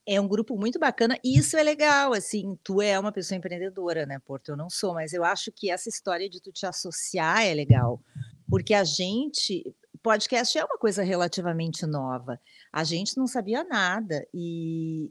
é 0.05 0.19
um 0.19 0.27
grupo 0.27 0.57
muito 0.57 0.77
bacana. 0.77 1.17
E 1.23 1.37
isso 1.37 1.55
é 1.55 1.63
legal, 1.63 2.11
assim, 2.11 2.59
tu 2.65 2.81
é 2.81 2.99
uma 2.99 3.13
pessoa 3.13 3.37
empreendedora, 3.37 4.05
né, 4.05 4.19
Porto? 4.19 4.49
Eu 4.49 4.57
não 4.57 4.69
sou, 4.69 4.93
mas 4.93 5.13
eu 5.13 5.23
acho 5.23 5.53
que 5.53 5.71
essa 5.71 5.87
história 5.87 6.29
de 6.29 6.41
tu 6.41 6.51
te 6.51 6.65
associar 6.65 7.45
é 7.45 7.53
legal. 7.53 8.01
Porque 8.49 8.73
a 8.73 8.83
gente, 8.83 9.73
podcast 10.01 10.57
é 10.57 10.65
uma 10.65 10.77
coisa 10.77 11.01
relativamente 11.01 11.85
nova. 11.85 12.41
A 12.73 12.83
gente 12.83 13.15
não 13.15 13.25
sabia 13.25 13.63
nada. 13.63 14.27
E 14.33 15.09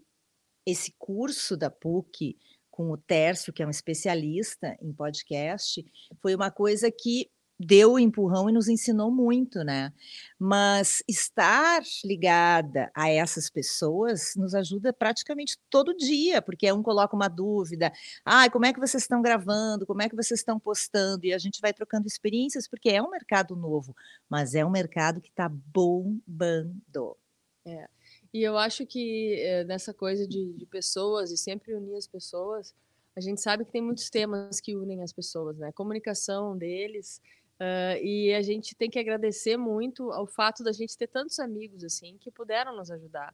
esse 0.66 0.94
curso 0.98 1.56
da 1.56 1.70
PUC 1.70 2.36
com 2.82 2.90
o 2.90 2.96
Tércio, 2.96 3.52
que 3.52 3.62
é 3.62 3.66
um 3.66 3.70
especialista 3.70 4.76
em 4.82 4.92
podcast, 4.92 5.84
foi 6.20 6.34
uma 6.34 6.50
coisa 6.50 6.90
que 6.90 7.30
deu 7.64 7.92
o 7.92 7.98
empurrão 7.98 8.50
e 8.50 8.52
nos 8.52 8.68
ensinou 8.68 9.08
muito, 9.08 9.62
né? 9.62 9.92
Mas 10.36 11.00
estar 11.06 11.80
ligada 12.04 12.90
a 12.92 13.08
essas 13.08 13.48
pessoas 13.48 14.32
nos 14.36 14.52
ajuda 14.52 14.92
praticamente 14.92 15.56
todo 15.70 15.96
dia, 15.96 16.42
porque 16.42 16.72
um 16.72 16.82
coloca 16.82 17.14
uma 17.14 17.28
dúvida, 17.28 17.92
ah, 18.24 18.50
como 18.50 18.66
é 18.66 18.72
que 18.72 18.80
vocês 18.80 19.04
estão 19.04 19.22
gravando, 19.22 19.86
como 19.86 20.02
é 20.02 20.08
que 20.08 20.16
vocês 20.16 20.40
estão 20.40 20.58
postando, 20.58 21.24
e 21.24 21.32
a 21.32 21.38
gente 21.38 21.60
vai 21.60 21.72
trocando 21.72 22.08
experiências, 22.08 22.66
porque 22.66 22.88
é 22.88 23.00
um 23.00 23.10
mercado 23.10 23.54
novo, 23.54 23.94
mas 24.28 24.56
é 24.56 24.64
um 24.64 24.70
mercado 24.70 25.20
que 25.20 25.28
está 25.28 25.48
bombando. 25.48 27.16
É. 27.64 27.86
E 28.32 28.42
eu 28.42 28.56
acho 28.56 28.86
que 28.86 29.34
eh, 29.40 29.64
nessa 29.64 29.92
coisa 29.92 30.26
de, 30.26 30.52
de 30.54 30.66
pessoas 30.66 31.30
e 31.30 31.36
sempre 31.36 31.74
unir 31.74 31.96
as 31.96 32.06
pessoas, 32.06 32.74
a 33.14 33.20
gente 33.20 33.40
sabe 33.40 33.64
que 33.64 33.72
tem 33.72 33.82
muitos 33.82 34.08
temas 34.08 34.60
que 34.60 34.74
unem 34.74 35.02
as 35.02 35.12
pessoas, 35.12 35.58
né? 35.58 35.70
Comunicação 35.72 36.56
deles, 36.56 37.20
ah, 37.64 37.96
e 38.00 38.34
a 38.34 38.42
gente 38.42 38.74
tem 38.74 38.90
que 38.90 38.98
agradecer 38.98 39.56
muito 39.56 40.10
ao 40.10 40.26
fato 40.26 40.64
da 40.64 40.72
gente 40.72 40.98
ter 40.98 41.06
tantos 41.06 41.38
amigos 41.38 41.84
assim 41.84 42.18
que 42.18 42.28
puderam 42.28 42.76
nos 42.76 42.90
ajudar. 42.90 43.32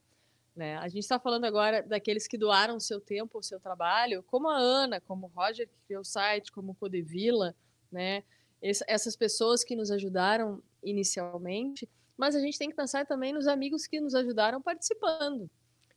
Né? 0.55 0.77
A 0.77 0.87
gente 0.89 0.99
está 1.05 1.19
falando 1.19 1.47
agora 1.47 1.83
daqueles 1.83 2.27
que 2.27 2.37
doaram 2.37 2.79
seu 2.79 3.01
tempo, 3.01 3.39
o 3.39 3.43
seu 3.43 3.59
trabalho, 3.59 4.23
como 4.25 4.51
a 4.51 4.59
Ana, 4.59 5.01
como 5.01 5.27
o 5.27 5.31
Roger, 5.31 5.67
que 5.67 5.75
criou 5.87 6.03
o 6.03 6.05
site, 6.05 6.53
como 6.53 6.73
o 6.73 6.75
Codevila, 6.75 7.55
né? 7.91 8.23
Ess- 8.61 8.85
essas 8.87 9.17
pessoas 9.17 9.65
que 9.65 9.75
nos 9.75 9.91
ajudaram 9.91 10.63
inicialmente, 10.83 11.89
mas 12.19 12.35
a 12.37 12.41
gente 12.41 12.59
tem 12.59 12.69
que 12.69 12.77
pensar 12.77 13.07
também 13.07 13.33
nos 13.33 13.47
amigos 13.47 13.87
que 13.87 14.01
nos 14.01 14.15
ajudaram 14.15 14.61
participando. 14.61 15.49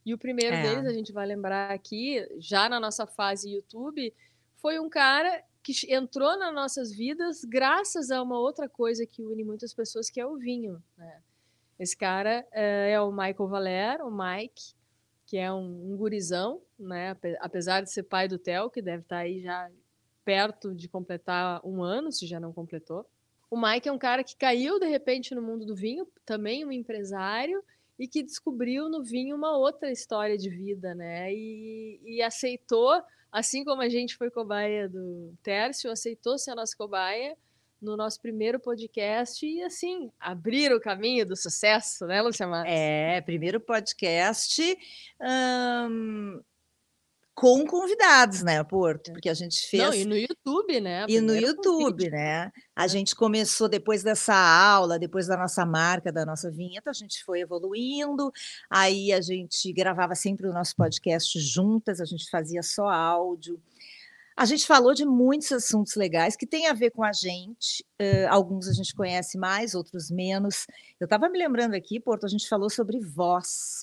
E 0.05 0.13
o 0.13 0.17
primeiro 0.17 0.55
É. 0.55 0.61
deles, 0.61 0.85
a 0.85 0.93
gente 0.93 1.11
vai 1.11 1.25
lembrar 1.27 1.71
aqui, 1.71 2.25
já 2.39 2.69
na 2.69 2.79
nossa 2.79 3.05
fase 3.05 3.49
YouTube, 3.51 4.13
foi 4.57 4.79
um 4.79 4.89
cara 4.89 5.43
que 5.63 5.73
entrou 5.93 6.37
nas 6.39 6.53
nossas 6.53 6.91
vidas 6.91 7.43
graças 7.43 8.09
a 8.09 8.21
uma 8.21 8.39
outra 8.39 8.67
coisa 8.69 9.05
que 9.05 9.23
une 9.23 9.43
muitas 9.43 9.73
pessoas, 9.73 10.09
que 10.09 10.19
é 10.19 10.25
o 10.25 10.37
vinho. 10.37 10.81
Né? 10.97 11.21
Esse 11.77 11.95
cara 11.97 12.47
eh, 12.51 12.91
é 12.93 13.01
o 13.01 13.11
Michael 13.11 13.47
Valer, 13.47 14.01
o 14.05 14.11
Mike, 14.11 14.73
que 15.25 15.37
é 15.37 15.51
um, 15.51 15.93
um 15.93 15.97
gurizão, 15.97 16.61
né? 16.79 17.11
ape- 17.11 17.37
apesar 17.39 17.81
de 17.81 17.91
ser 17.91 18.03
pai 18.03 18.27
do 18.27 18.39
Theo, 18.39 18.69
que 18.71 18.81
deve 18.81 19.03
estar 19.03 19.17
aí 19.19 19.41
já 19.41 19.69
perto 20.25 20.73
de 20.73 20.87
completar 20.87 21.61
um 21.63 21.83
ano, 21.83 22.11
se 22.11 22.25
já 22.27 22.39
não 22.39 22.51
completou. 22.53 23.05
O 23.51 23.61
Mike 23.61 23.89
é 23.89 23.91
um 23.91 23.97
cara 23.97 24.23
que 24.23 24.33
caiu 24.33 24.79
de 24.79 24.87
repente 24.87 25.35
no 25.35 25.41
mundo 25.41 25.65
do 25.65 25.75
vinho, 25.75 26.07
também 26.25 26.65
um 26.65 26.71
empresário, 26.71 27.61
e 27.99 28.07
que 28.07 28.23
descobriu 28.23 28.87
no 28.87 29.03
vinho 29.03 29.35
uma 29.35 29.57
outra 29.57 29.91
história 29.91 30.37
de 30.37 30.49
vida, 30.49 30.95
né? 30.95 31.33
E, 31.33 31.99
e 32.01 32.21
aceitou, 32.21 33.03
assim 33.29 33.65
como 33.65 33.81
a 33.81 33.89
gente 33.89 34.15
foi 34.15 34.31
cobaia 34.31 34.87
do 34.87 35.33
Tércio, 35.43 35.91
aceitou 35.91 36.37
ser 36.37 36.51
a 36.51 36.55
nossa 36.55 36.75
cobaia 36.77 37.37
no 37.81 37.97
nosso 37.97 38.21
primeiro 38.21 38.57
podcast 38.57 39.45
e, 39.45 39.61
assim, 39.63 40.09
abrir 40.17 40.71
o 40.71 40.79
caminho 40.79 41.25
do 41.25 41.35
sucesso, 41.35 42.05
né, 42.05 42.21
Lucia 42.21 42.47
Matos? 42.47 42.71
É, 42.71 43.19
primeiro 43.19 43.59
podcast 43.59 44.61
hum, 45.89 46.39
com 47.41 47.65
convidados, 47.65 48.43
né, 48.43 48.63
Porto? 48.63 49.11
Porque 49.13 49.27
a 49.27 49.33
gente 49.33 49.67
fez. 49.67 49.81
Não, 49.81 49.93
e 49.95 50.05
no 50.05 50.15
YouTube, 50.15 50.79
né? 50.79 51.07
E 51.09 51.19
no 51.19 51.35
YouTube, 51.35 52.03
vídeo. 52.03 52.11
né? 52.11 52.51
A 52.75 52.85
gente 52.85 53.15
começou 53.15 53.67
depois 53.67 54.03
dessa 54.03 54.35
aula, 54.35 54.99
depois 54.99 55.25
da 55.25 55.35
nossa 55.35 55.65
marca, 55.65 56.11
da 56.11 56.23
nossa 56.23 56.51
vinheta, 56.51 56.91
a 56.91 56.93
gente 56.93 57.23
foi 57.23 57.39
evoluindo. 57.39 58.31
Aí 58.69 59.11
a 59.11 59.19
gente 59.21 59.73
gravava 59.73 60.13
sempre 60.13 60.47
o 60.47 60.53
nosso 60.53 60.75
podcast 60.75 61.39
juntas, 61.39 61.99
a 61.99 62.05
gente 62.05 62.29
fazia 62.29 62.61
só 62.61 62.87
áudio. 62.87 63.59
A 64.37 64.45
gente 64.45 64.67
falou 64.67 64.93
de 64.93 65.03
muitos 65.03 65.51
assuntos 65.51 65.95
legais 65.95 66.35
que 66.35 66.45
têm 66.45 66.67
a 66.67 66.73
ver 66.73 66.91
com 66.91 67.03
a 67.03 67.11
gente. 67.11 67.83
eh, 67.97 68.27
alguns 68.27 68.67
a 68.67 68.73
gente 68.73 68.93
conhece 68.93 69.35
mais, 69.35 69.73
outros 69.73 70.11
menos. 70.11 70.67
Eu 70.99 71.05
estava 71.05 71.27
me 71.27 71.39
lembrando 71.39 71.73
aqui, 71.73 71.99
Porto, 71.99 72.23
a 72.23 72.29
gente 72.29 72.47
falou 72.47 72.69
sobre 72.69 72.99
voz, 72.99 73.81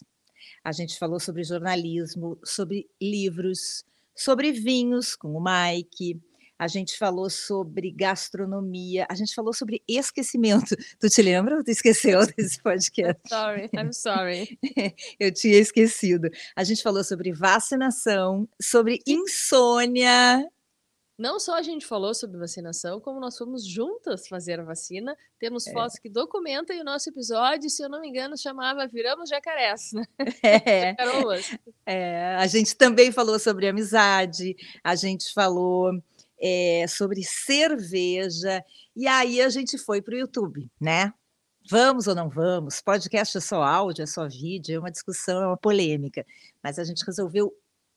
a 0.69 0.73
gente 0.73 0.99
falou 0.99 1.19
sobre 1.19 1.43
jornalismo, 1.43 2.39
sobre 2.45 2.87
livros, 3.01 3.85
sobre 4.15 4.53
vinhos 4.53 5.17
com 5.17 5.35
o 5.35 5.43
Mike, 5.43 6.21
a 6.59 6.69
gente 6.69 6.99
falou 6.99 7.31
sobre 7.31 7.91
gastronomia, 7.91 9.07
a 9.09 9.15
gente 9.15 9.35
falou 9.35 9.55
sobre 9.55 9.83
esquecimento. 9.89 10.77
Tu 11.01 11.09
te 11.09 11.23
lembra 11.23 11.57
ou 11.57 11.65
tu 11.65 11.71
esqueceu 11.71 12.21
desse 12.37 12.61
podcast? 12.61 13.21
Sorry, 13.27 13.71
I'm 13.73 13.93
sorry. 13.95 14.59
Eu 15.19 15.33
tinha 15.33 15.57
esquecido. 15.57 16.29
A 16.55 16.65
gente 16.65 16.83
falou 16.83 17.03
sobre 17.03 17.33
vacinação, 17.33 18.47
sobre 18.61 19.01
insônia. 19.07 20.45
Não 21.19 21.41
só 21.41 21.55
a 21.57 21.63
gente 21.63 21.85
falou 21.85 22.15
sobre 22.15 22.39
vacinação, 22.39 23.01
como 23.01 23.19
nós 23.19 23.37
fomos 23.37 23.67
juntas 23.67 24.29
fazer 24.29 24.61
a 24.61 24.65
vacina. 24.65 25.17
Temos 25.39 25.67
É. 25.67 25.73
fotos 25.73 25.99
que 25.99 26.09
documentam 26.09 26.77
e 26.77 26.81
o 26.81 26.85
nosso 26.85 27.11
episódio, 27.11 27.69
se 27.69 27.83
eu 27.83 27.89
não 27.89 28.01
me 28.01 28.09
engano, 28.09 28.39
chamava 28.39 28.87
Viramos 28.87 29.29
Jacarés, 29.29 29.91
né? 29.93 30.05
É, 30.45 30.95
é, 31.85 32.37
a 32.37 32.47
gente 32.47 32.77
também 32.77 33.11
falou 33.11 33.39
sobre 33.41 33.67
amizade, 33.67 34.55
a 34.85 34.95
gente 34.95 35.33
falou 35.33 35.91
é, 36.41 36.87
sobre 36.87 37.25
cerveja, 37.25 38.65
e 38.95 39.09
aí 39.09 39.41
a 39.43 39.49
gente 39.49 39.77
foi 39.77 40.01
para 40.01 40.15
o 40.15 40.19
YouTube, 40.19 40.71
né? 40.81 41.13
Vamos 41.69 42.07
ou 42.07 42.15
não 42.15 42.31
vamos? 42.31 42.81
Podcast 42.81 43.37
é 43.37 43.41
só 43.41 43.63
áudio, 43.63 44.05
é 44.05 44.07
só 44.07 44.27
vídeo, 44.29 44.77
é 44.77 44.79
uma 44.79 44.91
discussão, 44.91 45.43
é 45.43 45.47
uma 45.49 45.57
polêmica. 45.57 46.25
Mas 46.63 46.79
a 46.79 46.85
gente 46.85 47.05
resolveu 47.05 47.53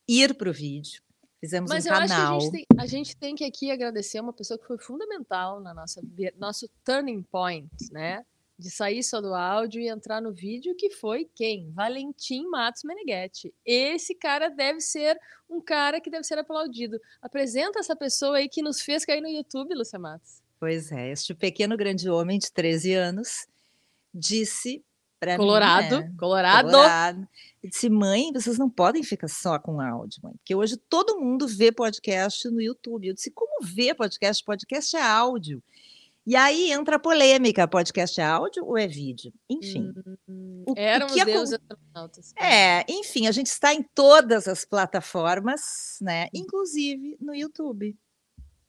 ir 0.08 0.34
para 0.36 0.50
o 0.50 0.54
vídeo, 0.54 1.02
Fizemos 1.42 1.72
Mas 1.72 1.88
um 1.88 1.90
eu 1.90 1.96
acho 1.96 2.06
que 2.06 2.14
a 2.14 2.18
canal. 2.18 2.40
gente, 2.40 2.52
tem, 2.52 2.66
a 2.78 2.86
gente 2.86 3.18
tem 3.18 3.36
que 3.36 3.44
aqui 3.44 3.72
agradecer 3.72 4.20
uma 4.20 4.32
pessoa 4.32 4.60
que 4.60 4.68
foi 4.68 4.78
fundamental 4.78 5.60
na 5.60 5.74
nossa 5.74 6.00
nosso 6.38 6.70
turning 6.86 7.24
point, 7.24 7.68
né? 7.92 8.24
De 8.60 8.70
sair 8.70 9.02
só 9.02 9.20
do 9.20 9.34
áudio 9.34 9.82
e 9.82 9.90
entrar 9.90 10.22
no 10.22 10.32
vídeo, 10.32 10.76
que 10.76 10.92
foi 10.92 11.28
quem? 11.34 11.72
Valentim 11.72 12.46
Matos 12.46 12.84
Meneghetti. 12.84 13.52
Esse 13.66 14.14
cara 14.14 14.50
deve 14.50 14.80
ser 14.82 15.20
um 15.50 15.60
cara 15.60 16.00
que 16.00 16.12
deve 16.12 16.24
ser 16.24 16.38
aplaudido. 16.38 17.02
Apresenta 17.20 17.80
essa 17.80 17.96
pessoa 17.96 18.38
aí 18.38 18.48
que 18.48 18.62
nos 18.62 18.80
fez 18.80 19.04
cair 19.04 19.20
no 19.20 19.28
YouTube, 19.28 19.74
Lúcia 19.74 19.98
Matos. 19.98 20.44
Pois 20.60 20.92
é, 20.92 21.12
este 21.12 21.34
pequeno 21.34 21.76
grande 21.76 22.08
homem 22.08 22.38
de 22.38 22.52
13 22.52 22.94
anos 22.94 23.48
disse 24.14 24.86
mim, 25.34 25.38
Colorado, 25.38 26.00
né, 26.02 26.14
Colorado. 26.18 26.66
Colorado, 26.72 27.28
e 27.64 27.70
disse, 27.70 27.90
mãe, 27.90 28.32
vocês 28.34 28.58
não 28.58 28.70
podem 28.70 29.04
ficar 29.04 29.28
só 29.28 29.60
com 29.60 29.80
áudio, 29.80 30.20
mãe, 30.24 30.34
porque 30.38 30.56
hoje 30.56 30.78
todo 30.78 31.20
mundo 31.20 31.48
vê 31.48 31.72
podcast 31.72 32.50
no 32.50 32.60
YouTube. 32.62 33.08
Eu 33.08 33.14
disse, 33.14 33.30
como 33.32 33.64
vê 33.66 33.94
podcast? 33.94 34.44
Podcast 34.44 34.96
é 34.98 35.02
áudio. 35.02 35.62
E 36.26 36.36
aí 36.36 36.72
entra 36.72 36.98
a 36.98 37.00
polêmica, 37.00 37.68
podcast 37.68 38.20
é 38.22 38.24
áudio 38.24 38.64
ou 38.66 38.78
é 38.78 38.88
vídeo? 38.88 39.34
Enfim. 39.50 39.92
Hum, 40.30 40.64
o- 40.68 40.74
o 40.74 40.76
Eram 40.78 41.08
que 41.08 41.20
os 41.20 41.26
deuses 41.26 41.60
astronautas. 41.60 42.34
É, 42.38 42.86
enfim, 42.92 43.28
a 43.28 43.32
gente 43.32 43.48
está 43.48 43.74
em 43.74 43.82
todas 43.96 44.48
as 44.48 44.64
plataformas, 44.64 45.98
né? 46.00 46.28
Inclusive 46.34 47.18
no 47.20 47.34
YouTube. 47.34 47.98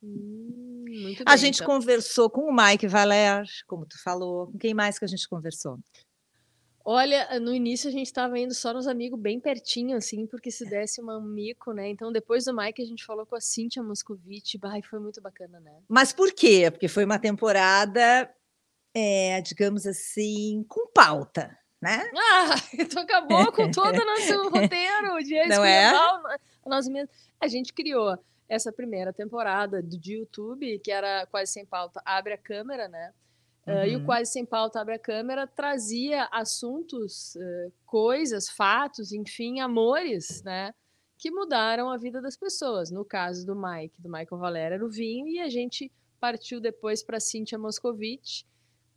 Hum, 0.03 0.85
muito 0.89 1.23
A 1.27 1.31
bem, 1.33 1.39
gente 1.39 1.63
então. 1.63 1.67
conversou 1.67 2.29
com 2.31 2.43
o 2.51 2.55
Mike 2.57 2.87
Valer, 2.89 3.45
como 3.67 3.85
tu 3.87 4.03
falou. 4.03 4.47
Com 4.49 4.59
quem 4.59 4.73
mais 4.75 4.99
que 4.99 5.05
a 5.05 5.09
gente 5.09 5.29
conversou? 5.29 5.79
Olha, 6.85 7.39
no 7.41 7.55
início 7.55 7.89
a 7.89 7.93
gente 7.93 8.07
estava 8.07 8.39
indo 8.39 8.53
só 8.55 8.73
nos 8.73 8.87
amigos 8.87 9.19
bem 9.21 9.39
pertinho, 9.39 9.97
assim, 9.97 10.27
porque 10.27 10.51
se 10.51 10.65
desse 10.69 11.01
uma- 11.01 11.17
um 11.19 11.23
mico, 11.23 11.73
né? 11.73 11.89
Então, 11.89 12.11
depois 12.13 12.45
do 12.45 12.55
Mike, 12.57 12.83
a 12.83 12.87
gente 12.87 13.05
falou 13.05 13.25
com 13.25 13.37
a 13.37 13.41
Cíntia 13.41 13.83
Moscovici. 13.83 14.59
E 14.79 14.83
foi 14.83 14.99
muito 14.99 15.21
bacana, 15.21 15.61
né? 15.61 15.81
Mas 15.89 16.13
por 16.13 16.33
quê? 16.33 16.71
Porque 16.71 16.89
foi 16.89 17.05
uma 17.05 17.19
temporada, 17.19 18.29
é, 18.95 19.41
digamos 19.43 19.87
assim, 19.87 20.65
com 20.69 20.89
pauta, 20.89 21.57
né? 21.81 22.11
Ah, 22.17 22.55
tu 22.91 22.99
acabou 22.99 23.53
com 23.53 23.71
todo 23.71 23.97
o 24.01 24.05
nosso 24.05 24.49
roteiro 24.51 25.23
de 25.25 25.35
Não 25.49 25.65
é? 25.65 25.91
escolher 25.93 26.39
o 26.65 26.69
nosso 26.71 26.91
mesmo. 26.91 27.09
A 27.41 27.47
gente 27.49 27.73
criou 27.73 28.17
essa 28.49 28.71
primeira 28.73 29.13
temporada 29.13 29.83
de 29.83 30.15
YouTube, 30.15 30.79
que 30.81 30.91
era 30.93 31.27
quase 31.27 31.53
sem 31.53 31.65
pauta, 31.65 32.03
abre 32.05 32.35
a 32.35 32.39
câmera, 32.39 32.87
né? 32.89 33.13
Uh, 33.67 33.87
e 33.87 33.97
o 33.97 34.01
Uhum. 34.01 34.07
Quase 34.07 34.33
Sem 34.33 34.45
Pauta 34.45 34.81
Abre 34.81 34.95
a 34.95 34.99
Câmera 34.99 35.47
trazia 35.47 36.29
assuntos, 36.33 37.37
uh, 37.37 37.73
coisas, 37.87 38.51
fatos, 38.51 39.13
enfim, 39.13 39.61
amores, 39.61 40.43
né? 40.43 40.75
Que 41.17 41.31
mudaram 41.31 41.89
a 41.89 41.97
vida 41.97 42.21
das 42.21 42.37
pessoas. 42.37 42.91
No 42.91 43.05
caso 43.05 43.47
do 43.47 43.55
Mike, 43.55 44.03
do 44.03 44.09
Michael 44.09 44.41
Valera, 44.41 44.75
era 44.75 44.85
o 44.85 44.91
vinho, 44.91 45.29
e 45.29 45.39
a 45.39 45.49
gente 45.49 45.93
partiu 46.19 46.61
depois 46.61 47.03
para 47.03 47.21
Cíntia 47.21 47.59
Moscovici 47.59 48.45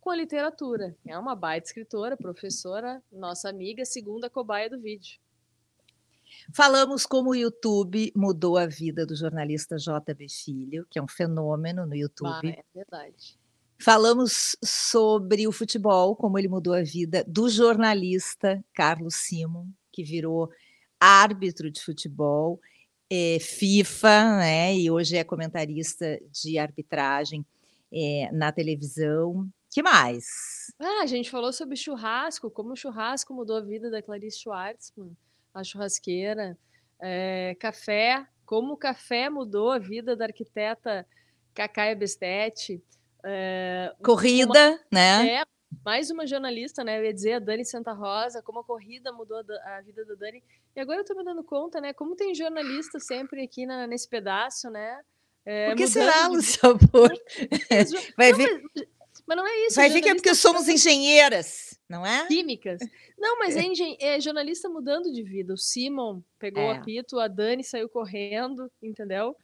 com 0.00 0.10
a 0.10 0.16
literatura. 0.16 0.96
É 1.04 1.18
uma 1.18 1.34
baita 1.34 1.66
escritora, 1.66 2.16
professora, 2.16 3.02
nossa 3.10 3.48
amiga, 3.48 3.84
segunda 3.84 4.30
cobaia 4.30 4.70
do 4.70 4.80
vídeo. 4.80 5.18
Falamos 6.54 7.06
como 7.06 7.30
o 7.30 7.34
YouTube 7.34 8.12
mudou 8.14 8.56
a 8.56 8.66
vida 8.66 9.04
do 9.04 9.16
jornalista 9.16 9.76
JB 9.76 10.28
Filho, 10.28 10.86
que 10.90 10.98
é 10.98 11.02
um 11.02 11.08
fenômeno 11.08 11.86
no 11.86 11.94
YouTube. 11.94 12.50
é 12.50 12.64
verdade. 12.74 13.36
Falamos 13.78 14.56
sobre 14.64 15.46
o 15.46 15.52
futebol, 15.52 16.16
como 16.16 16.38
ele 16.38 16.48
mudou 16.48 16.72
a 16.72 16.82
vida 16.82 17.24
do 17.28 17.48
jornalista 17.48 18.64
Carlos 18.72 19.16
Simon, 19.16 19.66
que 19.92 20.02
virou 20.02 20.50
árbitro 21.00 21.70
de 21.70 21.82
futebol, 21.82 22.60
eh, 23.10 23.38
FIFA, 23.38 24.38
né? 24.38 24.76
E 24.76 24.90
hoje 24.90 25.16
é 25.16 25.24
comentarista 25.24 26.18
de 26.32 26.58
arbitragem 26.58 27.44
eh, 27.92 28.30
na 28.32 28.50
televisão. 28.50 29.48
Que 29.70 29.82
mais? 29.82 30.72
Ah, 30.80 31.02
a 31.02 31.06
gente 31.06 31.30
falou 31.30 31.52
sobre 31.52 31.76
churrasco, 31.76 32.50
como 32.50 32.72
o 32.72 32.76
churrasco 32.76 33.34
mudou 33.34 33.56
a 33.56 33.60
vida 33.60 33.90
da 33.90 34.02
Clarice 34.02 34.40
Schwartzman, 34.40 35.14
a 35.52 35.62
churrasqueira. 35.62 36.58
É, 36.98 37.54
café, 37.60 38.26
como 38.46 38.72
o 38.72 38.76
café 38.76 39.28
mudou 39.28 39.70
a 39.70 39.78
vida 39.78 40.16
da 40.16 40.24
arquiteta 40.24 41.06
Cacaia 41.52 41.94
Bestetti. 41.94 42.82
É, 43.28 43.92
Corrida, 44.04 44.78
né? 44.92 45.40
é, 45.40 45.44
mais 45.84 46.10
uma 46.10 46.24
jornalista, 46.26 46.84
né? 46.84 46.98
Eu 47.00 47.04
ia 47.04 47.12
dizer 47.12 47.32
a 47.32 47.38
Dani 47.40 47.64
Santa 47.64 47.92
Rosa, 47.92 48.40
como 48.40 48.60
a 48.60 48.64
corrida 48.64 49.10
mudou 49.12 49.38
a 49.38 49.76
a 49.76 49.80
vida 49.80 50.04
da 50.04 50.14
Dani. 50.14 50.42
E 50.76 50.80
agora 50.80 51.00
eu 51.00 51.04
tô 51.04 51.14
me 51.16 51.24
dando 51.24 51.42
conta, 51.42 51.80
né? 51.80 51.92
Como 51.92 52.14
tem 52.14 52.34
jornalista 52.34 53.00
sempre 53.00 53.42
aqui 53.42 53.66
na- 53.66 53.86
nesse 53.86 54.08
pedaço, 54.08 54.70
né? 54.70 55.00
É, 55.44 55.70
Por 55.70 55.76
que 55.76 55.86
será, 55.88 56.22
de 56.28 56.36
Lúcia 56.36 56.60
Amor? 56.68 57.12
Vai 58.16 58.30
Não, 58.32 58.38
ver, 58.38 58.62
mas, 58.74 58.86
mas 59.26 59.36
não 59.36 59.46
é 59.46 59.66
isso. 59.66 59.74
vai 59.76 59.88
ver 59.90 60.00
que 60.02 60.08
é 60.08 60.14
porque 60.14 60.34
somos 60.34 60.68
engenheiras, 60.68 61.78
não 61.88 62.06
é? 62.06 62.26
químicas. 62.26 62.80
Não, 63.18 63.38
mas 63.38 63.56
é, 63.56 63.62
engen- 63.66 63.96
é 64.00 64.20
jornalista 64.20 64.68
mudando 64.68 65.10
de 65.12 65.22
vida. 65.22 65.52
O 65.54 65.58
Simon 65.58 66.20
pegou 66.38 66.62
o 66.62 66.70
É. 66.72 66.76
apito, 66.78 67.18
a 67.18 67.26
Dani 67.28 67.64
saiu 67.64 67.88
correndo, 67.88 68.70
entendeu? 68.82 69.36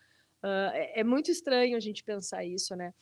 Ah, 0.43 0.71
é, 0.75 1.01
é 1.01 1.05
muito 1.05 1.31
estranho 1.33 1.77
a 1.77 1.81
gente 1.81 2.03
pensar 2.05 2.45
isso, 2.45 2.75
né? 2.77 2.93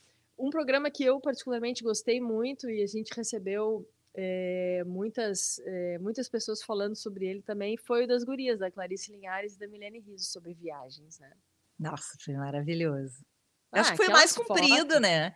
Um 0.41 0.49
programa 0.49 0.89
que 0.89 1.03
eu 1.03 1.19
particularmente 1.19 1.83
gostei 1.83 2.19
muito 2.19 2.69
e 2.69 2.81
a 2.81 2.87
gente 2.87 3.13
recebeu 3.15 3.87
é, 4.13 4.83
muitas, 4.85 5.59
é, 5.59 5.97
muitas 5.99 6.27
pessoas 6.27 6.61
falando 6.63 6.95
sobre 6.95 7.25
ele 7.25 7.41
também 7.41 7.77
foi 7.77 8.03
o 8.03 8.07
das 8.07 8.23
gurias, 8.23 8.59
da 8.59 8.71
Clarice 8.71 9.11
Linhares 9.11 9.55
e 9.55 9.59
da 9.59 9.67
Milene 9.67 9.99
Riso, 9.99 10.25
sobre 10.25 10.53
viagens, 10.53 11.19
né? 11.19 11.31
Nossa, 11.79 12.17
foi 12.23 12.33
maravilhoso. 12.35 13.23
Ah, 13.71 13.81
Acho 13.81 13.91
que 13.91 13.97
foi 13.97 14.09
mais 14.09 14.33
comprido, 14.35 14.93
fotos. 14.93 15.01
né? 15.01 15.33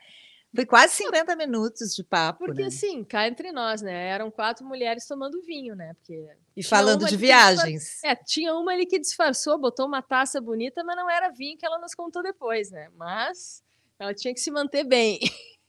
Foi 0.53 0.65
quase 0.65 0.93
50 0.93 1.35
minutos 1.35 1.93
de 1.93 2.03
papo, 2.03 2.45
Porque 2.45 2.61
né? 2.61 2.67
assim, 2.67 3.03
cá 3.03 3.27
entre 3.27 3.51
nós, 3.51 3.81
né? 3.81 4.07
Eram 4.09 4.31
quatro 4.31 4.65
mulheres 4.65 5.05
tomando 5.05 5.41
vinho, 5.41 5.75
né? 5.75 5.93
Porque 5.95 6.29
E 6.55 6.63
falando 6.63 7.05
de 7.05 7.17
viagens. 7.17 8.01
É, 8.03 8.15
tinha 8.15 8.55
uma 8.55 8.71
ali 8.71 8.85
que 8.85 8.97
disfarçou, 8.97 9.57
botou 9.59 9.85
uma 9.85 10.01
taça 10.01 10.39
bonita, 10.39 10.83
mas 10.83 10.95
não 10.95 11.09
era 11.09 11.29
vinho 11.29 11.57
que 11.57 11.65
ela 11.65 11.77
nos 11.77 11.93
contou 11.93 12.23
depois, 12.23 12.71
né? 12.71 12.89
Mas 12.95 13.61
ela 13.99 14.13
tinha 14.13 14.34
que 14.34 14.39
se 14.39 14.51
manter 14.51 14.84
bem. 14.84 15.19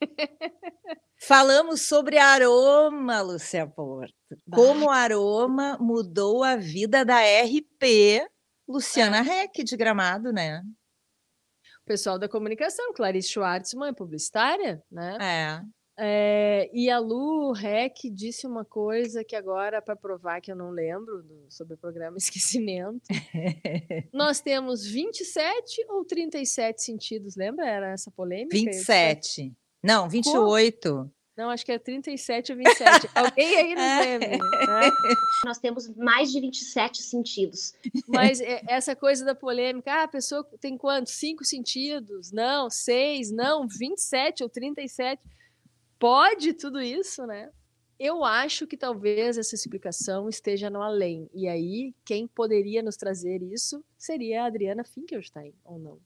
Falamos 1.19 1.83
sobre 1.83 2.19
aroma, 2.19 3.21
Lúcia 3.23 3.67
Porto. 3.67 4.15
Como 4.53 4.87
o 4.87 4.91
aroma 4.91 5.79
mudou 5.81 6.45
a 6.45 6.57
vida 6.57 7.05
da 7.05 7.21
RP 7.21 8.27
Luciana 8.69 9.23
Reck 9.23 9.65
de 9.65 9.77
Gramado, 9.77 10.33
né? 10.33 10.63
O 11.83 11.87
pessoal 11.87 12.19
da 12.19 12.29
comunicação, 12.29 12.93
Clarice 12.93 13.31
Schwartzman, 13.31 13.95
publicitária, 13.95 14.83
né? 14.91 15.17
É. 15.21 15.77
É, 15.99 16.36
e 16.73 16.91
a 16.91 16.99
Lu 16.99 17.53
Rec 17.53 17.95
disse 18.13 18.47
uma 18.47 18.65
coisa 18.65 19.23
que 19.25 19.35
agora, 19.37 19.81
para 19.83 19.97
provar 19.97 20.41
que 20.41 20.51
eu 20.51 20.57
não 20.57 20.71
lembro 20.71 21.23
do- 21.23 21.47
sobre 21.49 21.75
o 21.75 21.79
programa 21.79 22.17
Esquecimento, 22.19 23.01
nós 24.13 24.41
temos 24.41 24.85
27 24.87 25.87
ou 25.89 26.05
37 26.05 26.83
sentidos, 26.83 27.37
lembra? 27.37 27.67
Era 27.69 27.91
essa 27.93 28.11
polêmica? 28.11 28.57
27. 28.57 29.53
Não, 29.83 30.09
28. 30.09 31.11
Não, 31.37 31.51
acho 31.51 31.67
que 31.67 31.73
é 31.73 31.79
37 31.79 32.53
ou 32.53 32.57
27. 32.59 33.11
Alguém 33.15 33.57
aí 33.57 33.75
nos 33.75 33.83
É. 33.85 34.01
lembre, 34.07 34.39
né? 34.39 34.91
Nós 35.45 35.59
temos 35.59 35.87
mais 35.95 36.33
de 36.33 36.41
27 36.41 37.03
sentidos. 37.03 37.75
Mas 38.09 38.41
é- 38.41 38.63
essa 38.67 38.97
coisa 38.97 39.23
da 39.23 39.35
polêmica, 39.35 39.93
ah, 39.93 40.03
a 40.05 40.09
pessoa 40.09 40.43
tem 40.61 40.79
quantos? 40.79 41.13
Cinco 41.13 41.45
sentidos? 41.45 42.33
Não, 42.33 42.71
seis, 42.71 43.31
não, 43.31 43.69
27 43.69 44.43
ou 44.43 44.49
37. 44.49 45.21
Pode 45.99 46.53
tudo 46.55 46.81
isso, 46.81 47.27
né? 47.27 47.51
Eu 47.99 48.25
acho 48.25 48.67
que 48.67 48.77
talvez 48.77 49.39
essa 49.39 49.55
explicação 49.55 50.29
esteja 50.29 50.69
no 50.69 50.83
além. 50.83 51.31
E 51.33 51.49
aí, 51.49 51.95
quem 52.05 52.27
poderia 52.27 52.83
nos 52.83 52.97
trazer 52.97 53.43
isso 53.43 53.83
seria 53.97 54.43
a 54.43 54.47
Adriana 54.47 54.85
Finkelstein, 54.85 55.55
ou 55.65 55.79
não? 55.79 55.99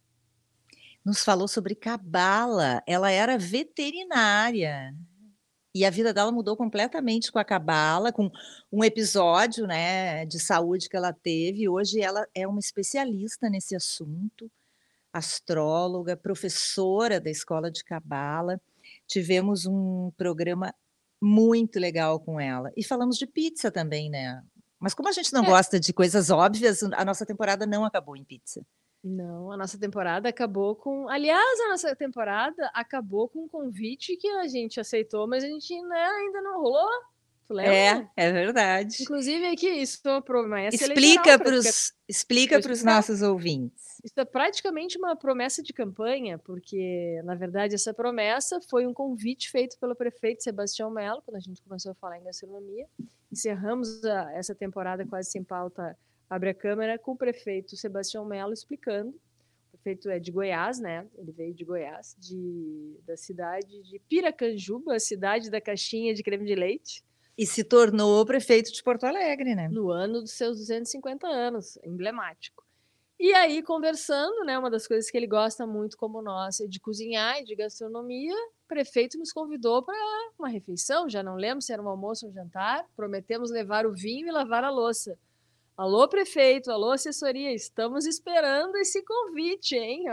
Nos 1.05 1.25
falou 1.25 1.49
sobre 1.49 1.75
cabala. 1.75 2.83
Ela 2.87 3.11
era 3.11 3.37
veterinária. 3.37 4.95
E 5.75 5.85
a 5.85 5.91
vida 5.91 6.13
dela 6.13 6.33
mudou 6.33 6.57
completamente 6.57 7.31
com 7.31 7.39
a 7.39 7.45
cabala, 7.45 8.13
com 8.13 8.31
um 8.73 8.85
episódio, 8.85 9.67
né, 9.67 10.27
de 10.27 10.39
saúde 10.41 10.89
que 10.89 10.97
ela 10.97 11.13
teve. 11.13 11.69
Hoje 11.69 12.01
ela 12.01 12.27
é 12.35 12.47
uma 12.47 12.59
especialista 12.59 13.49
nesse 13.49 13.77
assunto, 13.77 14.51
astróloga, 15.13 16.17
professora 16.17 17.21
da 17.21 17.31
escola 17.31 17.71
de 17.71 17.85
cabala. 17.85 18.61
Tivemos 19.11 19.67
um 19.67 20.13
programa 20.17 20.73
muito 21.21 21.81
legal 21.81 22.21
com 22.21 22.39
ela. 22.41 22.71
E 22.77 22.85
falamos 22.85 23.17
de 23.19 23.27
pizza 23.27 23.69
também, 23.71 24.09
né? 24.09 24.41
Mas 24.79 24.95
como 24.95 25.09
a 25.09 25.13
gente 25.13 25.33
não 25.33 25.43
É. 25.43 25.47
gosta 25.47 25.81
de 25.81 25.93
coisas 25.93 26.31
óbvias, 26.31 26.81
a 26.83 27.05
nossa 27.05 27.27
temporada 27.27 27.67
não 27.67 27.85
acabou 27.85 28.17
em 28.17 28.25
pizza. 28.25 28.65
Não, 29.03 29.51
a 29.51 29.57
nossa 29.57 29.79
temporada 29.79 30.29
acabou 30.29 30.77
com. 30.77 31.09
Aliás, 31.09 31.61
a 31.61 31.71
nossa 31.71 31.97
temporada 31.97 32.71
acabou 32.73 33.29
com 33.29 33.45
um 33.45 33.49
convite 33.49 34.17
que 34.17 34.29
a 34.29 34.47
gente 34.47 34.79
aceitou, 34.79 35.27
mas 35.27 35.43
a 35.43 35.49
gente 35.49 35.75
né, 35.83 36.05
ainda 36.21 36.41
não 36.41 36.61
rolou. 36.61 36.89
Lembra? 37.55 38.11
É, 38.17 38.27
é 38.27 38.33
verdade. 38.33 38.97
Inclusive 39.03 39.47
aqui, 39.47 39.69
isso 39.69 40.01
é 40.05 40.11
uma 40.11 40.23
promessa 40.23 40.77
Explica 40.77 41.01
eleitoral, 41.01 41.39
para 41.39 41.55
os 41.57 41.93
explica 42.09 42.61
para 42.61 42.73
os 42.73 42.83
nossos 42.83 43.23
ouvintes. 43.23 43.99
Isso 44.03 44.19
é 44.19 44.25
praticamente 44.25 44.97
uma 44.99 45.15
promessa 45.17 45.63
de 45.63 45.73
campanha, 45.73 46.39
porque, 46.39 47.21
na 47.25 47.35
verdade, 47.35 47.75
essa 47.75 47.93
promessa 47.93 48.61
foi 48.69 48.87
um 48.87 48.95
convite 48.95 49.51
feito 49.51 49.77
pelo 49.79 49.95
prefeito 49.95 50.43
Sebastião 50.43 50.91
Melo, 50.91 51.23
quando 51.23 51.37
a 51.37 51.41
gente 51.41 51.61
começou 51.63 51.93
a 51.93 51.95
falar 51.95 52.19
em 52.19 52.25
gastronomia. 52.25 52.87
Encerramos 53.31 54.05
a- 54.05 54.33
essa 54.35 54.55
temporada 54.55 55.07
quase 55.07 55.31
sem 55.31 55.45
pauta 55.45 55.97
Abre 56.29 56.51
a 56.51 56.55
Câmara 56.55 56.97
com 56.99 57.13
o 57.13 57.17
prefeito 57.17 57.77
Sebastião 57.77 58.25
Melo 58.25 58.53
explicando. 58.53 59.11
O 59.11 59.77
prefeito 59.83 60.09
é 60.09 60.19
de 60.21 60.31
Goiás, 60.31 60.79
né? 60.79 61.07
Ele 61.19 61.33
veio 61.33 61.53
de 61.55 61.65
Goiás, 61.65 62.15
de, 62.19 62.97
da 63.05 63.17
cidade 63.17 63.83
de 63.83 63.99
Piracanjuba, 64.09 64.95
a 64.95 65.01
cidade 65.01 65.51
da 65.51 65.61
caixinha 65.61 66.15
de 66.15 66.23
creme 66.23 66.47
de 66.47 66.55
leite. 66.55 67.03
E 67.41 67.47
se 67.47 67.65
tornou 67.65 68.27
prefeito 68.27 68.71
de 68.71 68.83
Porto 68.83 69.05
Alegre, 69.05 69.55
né? 69.55 69.67
no 69.67 69.91
ano 69.91 70.21
dos 70.21 70.33
seus 70.33 70.59
250 70.59 71.27
anos, 71.27 71.79
emblemático. 71.83 72.63
E 73.19 73.33
aí, 73.33 73.63
conversando, 73.63 74.45
né, 74.45 74.59
uma 74.59 74.69
das 74.69 74.87
coisas 74.87 75.11
que 75.11 75.17
ele 75.17 75.27
gosta 75.27 75.67
muito, 75.67 75.97
como 75.97 76.21
nós, 76.21 76.61
é 76.61 76.67
de 76.67 76.79
cozinhar 76.79 77.39
e 77.41 77.45
de 77.47 77.57
gastronomia, 77.57 78.35
o 78.35 78.69
prefeito 78.69 79.17
nos 79.19 79.33
convidou 79.33 79.83
para 79.83 79.97
uma 80.39 80.51
refeição, 80.51 81.09
já 81.09 81.23
não 81.23 81.35
lembro 81.35 81.63
se 81.63 81.73
era 81.73 81.81
um 81.81 81.89
almoço 81.89 82.27
ou 82.27 82.31
um 82.31 82.35
jantar, 82.35 82.85
prometemos 82.95 83.51
levar 83.51 83.87
o 83.87 83.95
vinho 83.95 84.29
e 84.29 84.31
lavar 84.31 84.63
a 84.63 84.71
louça. 84.71 85.17
Alô, 85.79 86.07
prefeito, 86.09 86.71
alô, 86.71 86.91
assessoria, 86.91 87.55
estamos 87.55 88.05
esperando 88.05 88.77
esse 88.77 89.03
convite, 89.03 89.77
hein? 89.77 90.05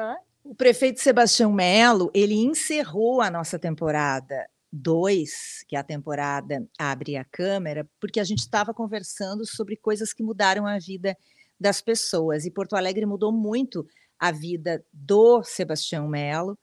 O 0.46 0.56
prefeito 0.56 1.02
Sebastião 1.02 1.52
Melo, 1.52 2.10
ele 2.13 2.36
encerrou 2.36 3.20
a 3.20 3.30
nossa 3.30 3.60
temporada 3.60 4.48
2, 4.78 5.66
que 5.68 5.76
é 5.76 5.80
a 5.80 5.84
temporada 5.84 6.66
Abre 6.78 7.18
a 7.18 7.26
Câmara, 7.26 7.90
porque 8.00 8.20
a 8.20 8.24
gente 8.24 8.40
estava 8.40 8.74
conversando 8.74 9.46
sobre 9.46 9.76
coisas 9.76 10.13
que 10.13 10.24
mudaram 10.24 10.66
a 10.66 10.78
vida 10.78 11.18
das 11.60 11.82
pessoas. 11.82 12.46
E 12.46 12.52
Porto 12.52 12.76
Alegre 12.76 13.06
mudou 13.06 13.32
muito 13.32 13.86
a 14.20 14.32
vida 14.32 14.84
do 14.92 15.44
Sebastião 15.44 16.08
Melo, 16.08 16.58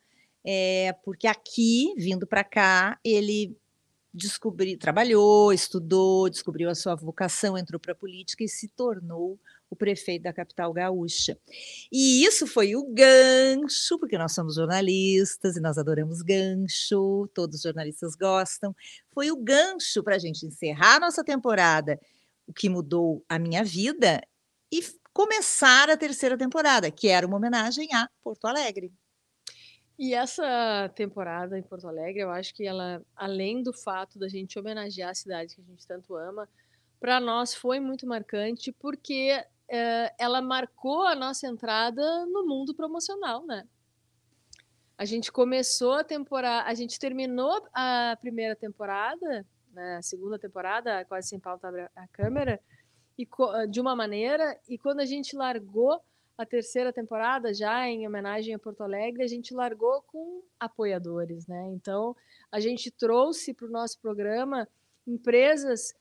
é, 0.44 0.94
porque 1.04 1.26
aqui, 1.26 1.94
vindo 1.96 2.26
para 2.26 2.44
cá, 2.44 2.98
ele 3.04 3.56
descobriu, 4.12 4.78
trabalhou, 4.78 5.52
estudou, 5.52 6.30
descobriu 6.30 6.70
a 6.70 6.74
sua 6.74 6.94
vocação, 6.94 7.58
entrou 7.58 7.80
para 7.80 7.92
a 7.92 7.96
política 7.96 8.44
e 8.44 8.48
se 8.48 8.68
tornou 8.68 9.38
o 9.74 9.76
prefeito 9.76 10.22
da 10.22 10.32
capital 10.32 10.72
gaúcha. 10.72 11.36
E 11.92 12.24
isso 12.24 12.46
foi 12.46 12.74
o 12.74 12.86
gancho, 12.86 13.98
porque 13.98 14.16
nós 14.16 14.32
somos 14.32 14.54
jornalistas 14.54 15.56
e 15.56 15.60
nós 15.60 15.76
adoramos 15.76 16.22
gancho, 16.22 17.28
todos 17.34 17.56
os 17.56 17.62
jornalistas 17.62 18.14
gostam. 18.14 18.74
Foi 19.12 19.30
o 19.30 19.36
gancho 19.36 20.02
para 20.02 20.16
a 20.16 20.18
gente 20.18 20.46
encerrar 20.46 20.96
a 20.96 21.00
nossa 21.00 21.22
temporada, 21.22 22.00
o 22.46 22.52
que 22.52 22.68
mudou 22.68 23.24
a 23.28 23.38
minha 23.38 23.64
vida, 23.64 24.22
e 24.72 24.80
começar 25.12 25.90
a 25.90 25.96
terceira 25.96 26.38
temporada, 26.38 26.90
que 26.90 27.08
era 27.08 27.26
uma 27.26 27.36
homenagem 27.36 27.88
a 27.92 28.08
Porto 28.22 28.46
Alegre. 28.46 28.92
E 29.98 30.12
essa 30.12 30.90
temporada 30.96 31.56
em 31.58 31.62
Porto 31.62 31.86
Alegre, 31.86 32.20
eu 32.22 32.30
acho 32.30 32.52
que 32.54 32.66
ela, 32.66 33.00
além 33.14 33.62
do 33.62 33.72
fato 33.72 34.18
da 34.18 34.28
gente 34.28 34.58
homenagear 34.58 35.10
a 35.10 35.14
cidade 35.14 35.54
que 35.54 35.60
a 35.60 35.64
gente 35.64 35.86
tanto 35.86 36.16
ama, 36.16 36.48
para 37.04 37.20
nós 37.20 37.54
foi 37.54 37.78
muito 37.78 38.06
marcante 38.06 38.72
porque 38.72 39.44
ela 40.18 40.40
marcou 40.42 41.06
a 41.06 41.14
nossa 41.14 41.46
entrada 41.46 42.26
no 42.26 42.46
mundo 42.46 42.74
promocional, 42.74 43.44
né? 43.46 43.66
A 44.96 45.04
gente 45.04 45.32
começou 45.32 45.94
a 45.94 46.04
temporada, 46.04 46.68
a 46.68 46.74
gente 46.74 46.98
terminou 46.98 47.66
a 47.72 48.16
primeira 48.20 48.54
temporada, 48.54 49.44
né, 49.72 49.96
a 49.96 50.02
segunda 50.02 50.38
temporada, 50.38 51.04
quase 51.06 51.28
sem 51.28 51.40
pauta 51.40 51.68
a 51.96 52.08
câmera, 52.08 52.60
e 53.18 53.26
co- 53.26 53.66
de 53.66 53.80
uma 53.80 53.96
maneira, 53.96 54.58
e 54.68 54.78
quando 54.78 55.00
a 55.00 55.04
gente 55.04 55.36
largou 55.36 56.00
a 56.38 56.46
terceira 56.46 56.92
temporada, 56.92 57.52
já 57.54 57.88
em 57.88 58.06
homenagem 58.06 58.54
a 58.54 58.58
Porto 58.58 58.82
Alegre, 58.82 59.22
a 59.22 59.26
gente 59.26 59.54
largou 59.54 60.02
com 60.02 60.42
apoiadores, 60.58 61.46
né? 61.46 61.70
Então, 61.72 62.16
a 62.50 62.58
gente 62.60 62.90
trouxe 62.90 63.54
para 63.54 63.66
o 63.66 63.70
nosso 63.70 64.00
programa 64.00 64.68
empresas 65.06 65.94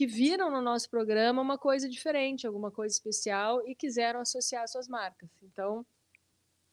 que 0.00 0.06
viram 0.06 0.50
no 0.50 0.62
nosso 0.62 0.88
programa 0.88 1.42
uma 1.42 1.58
coisa 1.58 1.86
diferente, 1.86 2.46
alguma 2.46 2.70
coisa 2.70 2.94
especial 2.94 3.60
e 3.68 3.74
quiseram 3.74 4.20
associar 4.20 4.66
suas 4.66 4.88
marcas. 4.88 5.28
Então, 5.42 5.84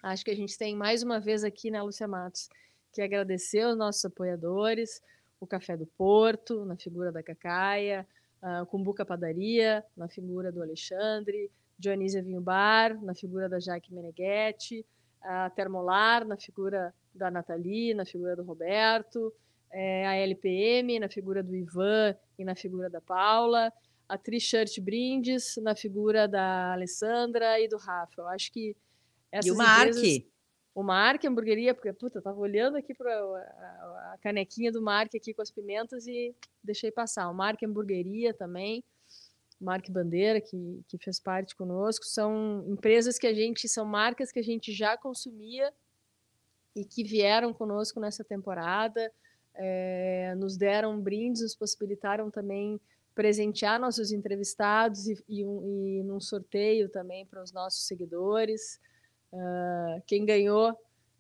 acho 0.02 0.24
que 0.24 0.32
a 0.32 0.34
gente 0.34 0.58
tem 0.58 0.78
mais 0.78 1.04
uma 1.04 1.20
vez 1.20 1.44
aqui, 1.44 1.70
né, 1.70 1.82
Lúcia 1.82 2.08
Matos, 2.08 2.48
que 2.90 3.02
agradecer 3.02 3.64
aos 3.64 3.78
nossos 3.78 4.06
apoiadores, 4.06 5.02
o 5.42 5.46
Café 5.46 5.76
do 5.76 5.86
Porto, 5.86 6.64
na 6.64 6.78
figura 6.78 7.12
da 7.12 7.22
Cacaia, 7.22 8.08
a 8.42 8.66
Cumbuca 8.66 9.06
Padaria, 9.06 9.84
na 9.98 10.08
figura 10.08 10.50
do 10.50 10.62
Alexandre, 10.62 11.52
Dionísia 11.78 12.24
Vinho 12.24 12.40
Bar, 12.40 12.98
na 13.04 13.14
figura 13.14 13.50
da 13.50 13.60
Jaque 13.60 13.94
Meneghetti, 13.94 14.86
a 15.22 15.50
Termolar, 15.50 16.26
na 16.26 16.38
figura 16.38 16.96
da 17.14 17.30
Nathalie, 17.30 17.94
na 17.94 18.06
figura 18.06 18.38
do 18.38 18.44
Roberto, 18.44 19.34
eh, 19.72 20.06
a 20.06 20.16
LPM, 20.16 21.00
na 21.00 21.10
figura 21.10 21.44
do 21.44 21.56
Ivan 21.56 22.16
e 22.38 22.44
na 22.46 22.56
figura 22.56 22.90
da 22.90 23.02
Paula, 23.02 23.72
a 24.08 24.18
Tri-Shirt 24.18 24.80
Brindes, 24.80 25.58
na 25.58 25.76
figura 25.76 26.28
da 26.28 26.74
Alessandra 26.74 27.60
e 27.60 27.68
do 27.68 27.78
Rafa. 27.78 28.22
Eu 28.22 28.28
acho 28.28 28.52
que 28.52 28.76
essas 29.32 29.48
e 29.48 29.52
o 29.52 29.54
empresas- 29.62 29.96
Marque, 30.02 30.28
o 30.74 30.84
Mark 30.84 31.26
Hamburgueria, 31.26 31.74
porque, 31.74 31.92
puta, 31.92 32.20
eu 32.20 32.22
tava 32.22 32.40
olhando 32.40 32.78
aqui 32.78 32.94
para 32.94 33.12
a, 33.12 34.14
a 34.14 34.18
canequinha 34.22 34.72
do 34.72 34.82
Mark 34.82 35.14
aqui 35.16 35.34
com 35.34 35.42
as 35.42 35.50
pimentas 35.52 36.06
e 36.08 36.36
deixei 36.64 36.92
passar. 36.92 37.28
O 37.30 37.34
Mark 37.34 37.62
Hamburgueria 37.64 38.34
também, 38.34 38.84
o 39.60 39.66
Mark 39.66 39.90
Bandeira, 39.90 40.40
que, 40.40 40.82
que 40.88 40.98
fez 41.00 41.20
parte 41.20 41.56
conosco, 41.56 42.06
são 42.06 42.64
empresas 42.68 43.18
que 43.18 43.26
a 43.26 43.34
gente, 43.34 43.68
são 43.68 43.86
marcas 43.86 44.32
que 44.32 44.40
a 44.40 44.44
gente 44.44 44.72
já 44.72 44.96
consumia 44.96 45.74
e 46.76 46.86
que 46.86 47.04
vieram 47.04 47.52
conosco 47.52 48.00
nessa 48.00 48.24
temporada, 48.24 49.12
eh, 49.58 50.36
nos 50.36 50.58
deram 50.58 51.00
brindes, 51.00 51.42
nos 51.42 51.56
possibilitaram 51.56 52.30
também 52.30 52.80
presentear 53.18 53.80
nossos 53.80 54.12
entrevistados 54.12 55.08
e, 55.08 55.18
e, 55.28 55.44
um, 55.44 55.88
e 55.88 56.04
num 56.04 56.20
sorteio 56.20 56.88
também 56.88 57.26
para 57.26 57.42
os 57.42 57.52
nossos 57.52 57.88
seguidores. 57.88 58.80
Uh, 59.34 60.02
quem 60.06 60.24
ganhou 60.24 60.78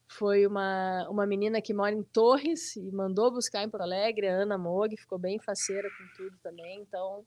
foi 0.08 0.45
uma, 0.45 1.08
uma 1.10 1.26
menina 1.26 1.60
que 1.60 1.73
mora 1.73 1.93
em 1.93 2.04
Torres 2.04 2.76
e 2.76 2.91
mandou 2.91 3.32
buscar 3.32 3.63
em 3.63 3.69
Porto 3.69 3.82
Alegre, 3.82 4.28
a 4.28 4.32
Ana 4.32 4.58
Mog, 4.58 4.95
ficou 4.95 5.17
bem 5.17 5.39
faceira 5.39 5.89
com 5.89 6.23
tudo 6.23 6.38
também. 6.43 6.82
Então, 6.82 7.26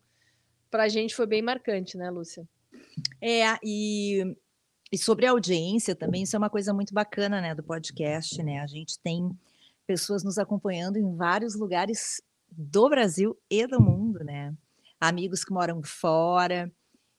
para 0.71 0.85
a 0.85 0.89
gente 0.89 1.17
foi 1.17 1.27
bem 1.27 1.43
marcante, 1.43 1.99
né, 1.99 2.09
Lúcia? 2.09 2.49
É, 3.21 3.43
e, 3.65 4.37
e 4.93 4.97
sobre 4.97 5.27
a 5.27 5.33
audiência 5.33 5.97
também, 5.97 6.23
isso 6.23 6.37
é 6.37 6.39
uma 6.39 6.49
coisa 6.49 6.73
muito 6.73 6.95
bacana, 6.95 7.41
né, 7.41 7.55
do 7.57 7.63
podcast, 7.63 8.41
né? 8.43 8.61
A 8.61 8.67
gente 8.69 8.99
tem 9.01 9.31
pessoas 9.91 10.23
nos 10.23 10.39
acompanhando 10.39 10.99
em 10.99 11.17
vários 11.17 11.57
lugares 11.57 12.23
do 12.49 12.89
Brasil 12.89 13.37
e 13.51 13.67
do 13.67 13.83
mundo, 13.83 14.21
né? 14.21 14.55
Amigos 15.01 15.45
que 15.45 15.53
moram 15.53 15.83
fora 15.83 16.73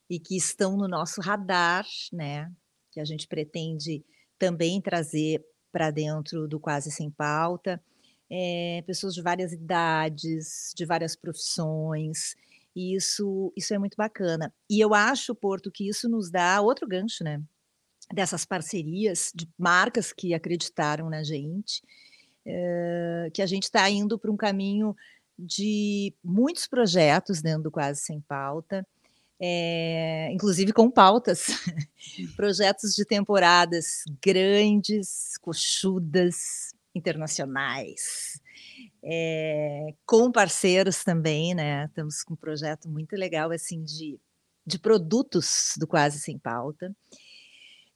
e 0.09 0.17
que 0.17 0.37
estão 0.37 0.77
no 0.77 0.87
nosso 0.87 1.19
radar, 1.19 1.85
né? 2.13 2.49
Que 2.89 3.01
a 3.01 3.03
gente 3.03 3.27
pretende 3.27 4.05
também 4.39 4.79
trazer 4.79 5.43
para 5.69 5.91
dentro 5.91 6.47
do 6.47 6.61
Quase 6.61 6.89
Sem 6.91 7.11
Pauta. 7.11 7.83
É, 8.29 8.81
pessoas 8.87 9.13
de 9.13 9.21
várias 9.21 9.51
idades, 9.51 10.71
de 10.73 10.85
várias 10.85 11.13
profissões, 11.13 12.37
e 12.73 12.95
isso, 12.95 13.51
isso 13.53 13.73
é 13.73 13.77
muito 13.77 13.97
bacana. 13.97 14.53
E 14.69 14.79
eu 14.79 14.93
acho, 14.93 15.35
Porto, 15.35 15.69
que 15.69 15.89
isso 15.89 16.07
nos 16.07 16.31
dá 16.31 16.61
outro 16.61 16.87
gancho, 16.87 17.21
né? 17.21 17.43
Dessas 18.13 18.45
parcerias 18.45 19.29
de 19.35 19.45
marcas 19.59 20.13
que 20.13 20.33
acreditaram 20.33 21.09
na 21.09 21.21
gente, 21.21 21.81
é, 22.45 23.29
que 23.33 23.41
a 23.41 23.45
gente 23.45 23.63
está 23.63 23.89
indo 23.89 24.17
para 24.17 24.31
um 24.31 24.37
caminho 24.37 24.95
de 25.37 26.13
muitos 26.23 26.67
projetos 26.67 27.41
dentro 27.41 27.63
do 27.63 27.71
Quase 27.71 28.01
Sem 28.01 28.21
Pauta, 28.21 28.85
é, 29.39 30.29
inclusive 30.31 30.71
com 30.71 30.89
pautas, 30.89 31.47
projetos 32.35 32.93
de 32.93 33.03
temporadas 33.03 34.03
grandes, 34.21 35.37
coxudas, 35.41 36.71
internacionais, 36.93 38.39
é, 39.03 39.93
com 40.05 40.31
parceiros 40.31 41.03
também, 41.03 41.55
né? 41.55 41.85
Estamos 41.85 42.23
com 42.23 42.33
um 42.33 42.37
projeto 42.37 42.87
muito 42.89 43.15
legal 43.15 43.51
assim 43.51 43.83
de, 43.83 44.19
de 44.65 44.77
produtos 44.77 45.73
do 45.77 45.87
Quase 45.87 46.19
Sem 46.19 46.37
Pauta. 46.37 46.95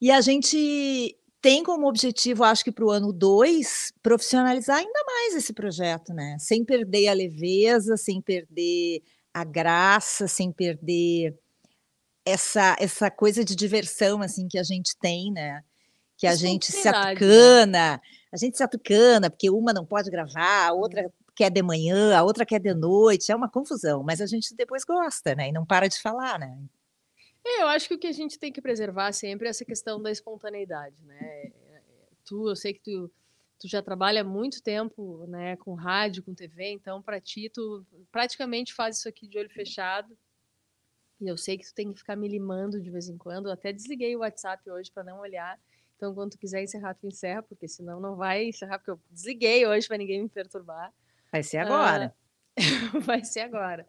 E 0.01 0.11
a 0.11 0.21
gente 0.21 1.15
tem 1.45 1.61
como 1.61 1.87
objetivo, 1.87 2.43
acho 2.43 2.63
que 2.63 2.71
para 2.71 2.83
o 2.83 2.89
ano 2.89 3.13
2, 3.13 3.93
profissionalizar 4.01 4.77
ainda 4.77 5.03
mais 5.05 5.35
esse 5.35 5.53
projeto, 5.53 6.11
né? 6.11 6.37
Sem 6.39 6.65
perder 6.65 7.07
a 7.07 7.13
leveza, 7.13 7.95
sem 7.97 8.19
perder 8.19 9.03
a 9.31 9.43
graça, 9.43 10.27
sem 10.27 10.51
perder 10.51 11.37
essa, 12.25 12.75
essa 12.79 13.11
coisa 13.11 13.45
de 13.45 13.55
diversão 13.55 14.23
assim 14.23 14.47
que 14.47 14.57
a 14.57 14.63
gente 14.63 14.97
tem, 14.97 15.31
né? 15.31 15.63
Que 16.17 16.25
a 16.25 16.33
gente 16.33 16.71
se 16.71 16.87
atucana, 16.87 17.97
né? 17.97 17.99
a 18.33 18.37
gente 18.37 18.57
se 18.57 18.63
atucana, 18.63 19.29
porque 19.29 19.51
uma 19.51 19.71
não 19.71 19.85
pode 19.85 20.09
gravar, 20.09 20.69
a 20.69 20.73
outra 20.73 21.13
quer 21.35 21.51
de 21.51 21.61
manhã, 21.61 22.17
a 22.17 22.23
outra 22.23 22.43
quer 22.43 22.59
de 22.59 22.73
noite, 22.73 23.31
é 23.31 23.35
uma 23.35 23.51
confusão, 23.51 24.01
mas 24.01 24.19
a 24.19 24.25
gente 24.25 24.55
depois 24.55 24.83
gosta, 24.83 25.35
né? 25.35 25.49
E 25.49 25.51
não 25.51 25.63
para 25.63 25.87
de 25.87 26.01
falar, 26.01 26.39
né? 26.39 26.57
É, 27.45 27.61
eu 27.61 27.67
acho 27.67 27.87
que 27.87 27.93
o 27.93 27.99
que 27.99 28.07
a 28.07 28.11
gente 28.11 28.39
tem 28.39 28.51
que 28.51 28.61
preservar 28.61 29.11
sempre 29.11 29.45
é 29.45 29.51
essa 29.51 29.63
questão 29.63 30.01
da 30.01 30.11
espontaneidade, 30.11 30.95
né? 31.03 31.51
Tu, 32.25 32.49
eu 32.49 32.55
sei 32.55 32.73
que 32.73 32.81
tu, 32.81 33.11
tu 33.59 33.67
já 33.67 33.83
trabalha 33.83 34.21
há 34.21 34.23
muito 34.23 34.63
tempo, 34.63 35.27
né, 35.27 35.55
com 35.57 35.75
rádio, 35.75 36.23
com 36.23 36.33
TV, 36.33 36.71
então 36.71 37.03
para 37.03 37.21
ti 37.21 37.47
tu 37.53 37.85
praticamente 38.11 38.73
faz 38.73 38.97
isso 38.97 39.07
aqui 39.07 39.27
de 39.27 39.37
olho 39.37 39.49
fechado. 39.51 40.17
E 41.21 41.27
eu 41.27 41.37
sei 41.37 41.57
que 41.57 41.65
tu 41.65 41.73
tem 41.73 41.93
que 41.93 41.99
ficar 41.99 42.15
me 42.15 42.27
limando 42.27 42.81
de 42.81 42.89
vez 42.89 43.07
em 43.07 43.17
quando. 43.17 43.45
Eu 43.45 43.53
até 43.53 43.71
desliguei 43.71 44.15
o 44.15 44.19
WhatsApp 44.19 44.69
hoje 44.69 44.91
para 44.91 45.03
não 45.03 45.19
olhar. 45.19 45.57
Então, 45.95 46.13
quando 46.13 46.31
tu 46.31 46.37
quiser 46.37 46.61
encerrar, 46.61 46.93
tu 46.95 47.07
encerra, 47.07 47.41
porque 47.41 47.67
senão 47.67 48.01
não 48.01 48.15
vai 48.15 48.45
encerrar, 48.45 48.79
porque 48.79 48.91
eu 48.91 48.99
desliguei 49.09 49.65
hoje 49.65 49.87
para 49.87 49.97
ninguém 49.97 50.23
me 50.23 50.27
perturbar. 50.27 50.93
Vai 51.31 51.41
ser 51.41 51.57
agora. 51.59 52.13
Ah, 52.57 52.59
vai 52.99 53.23
ser 53.23 53.41
agora. 53.41 53.87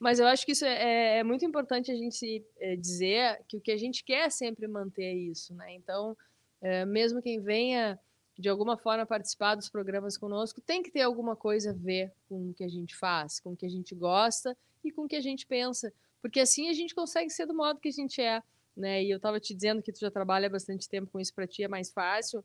Mas 0.00 0.18
eu 0.18 0.26
acho 0.26 0.44
que 0.44 0.52
isso 0.52 0.64
é, 0.64 1.18
é 1.18 1.24
muito 1.24 1.44
importante 1.44 1.90
a 1.90 1.96
gente 1.96 2.44
é, 2.58 2.76
dizer 2.76 3.40
que 3.48 3.56
o 3.56 3.60
que 3.60 3.70
a 3.70 3.76
gente 3.76 4.04
quer 4.04 4.26
é 4.26 4.30
sempre 4.30 4.66
manter 4.66 5.12
isso, 5.12 5.54
né? 5.54 5.74
Então, 5.74 6.16
é, 6.60 6.84
mesmo 6.84 7.22
quem 7.22 7.40
venha 7.40 7.98
de 8.38 8.48
alguma 8.48 8.76
forma 8.76 9.04
participar 9.04 9.56
dos 9.56 9.68
programas 9.68 10.16
conosco, 10.16 10.60
tem 10.60 10.82
que 10.82 10.92
ter 10.92 11.02
alguma 11.02 11.34
coisa 11.34 11.70
a 11.70 11.74
ver 11.74 12.12
com 12.28 12.50
o 12.50 12.54
que 12.54 12.62
a 12.62 12.68
gente 12.68 12.94
faz, 12.94 13.40
com 13.40 13.52
o 13.52 13.56
que 13.56 13.66
a 13.66 13.68
gente 13.68 13.94
gosta 13.94 14.56
e 14.84 14.92
com 14.92 15.04
o 15.04 15.08
que 15.08 15.16
a 15.16 15.20
gente 15.20 15.44
pensa, 15.44 15.92
porque 16.22 16.38
assim 16.38 16.68
a 16.68 16.72
gente 16.72 16.94
consegue 16.94 17.30
ser 17.30 17.46
do 17.46 17.54
modo 17.54 17.80
que 17.80 17.88
a 17.88 17.92
gente 17.92 18.20
é, 18.20 18.40
né? 18.76 19.02
E 19.02 19.10
eu 19.10 19.16
estava 19.16 19.40
te 19.40 19.52
dizendo 19.54 19.82
que 19.82 19.92
tu 19.92 19.98
já 19.98 20.10
trabalha 20.10 20.48
bastante 20.48 20.88
tempo 20.88 21.10
com 21.10 21.18
isso, 21.18 21.34
para 21.34 21.48
ti 21.48 21.64
é 21.64 21.68
mais 21.68 21.90
fácil, 21.90 22.44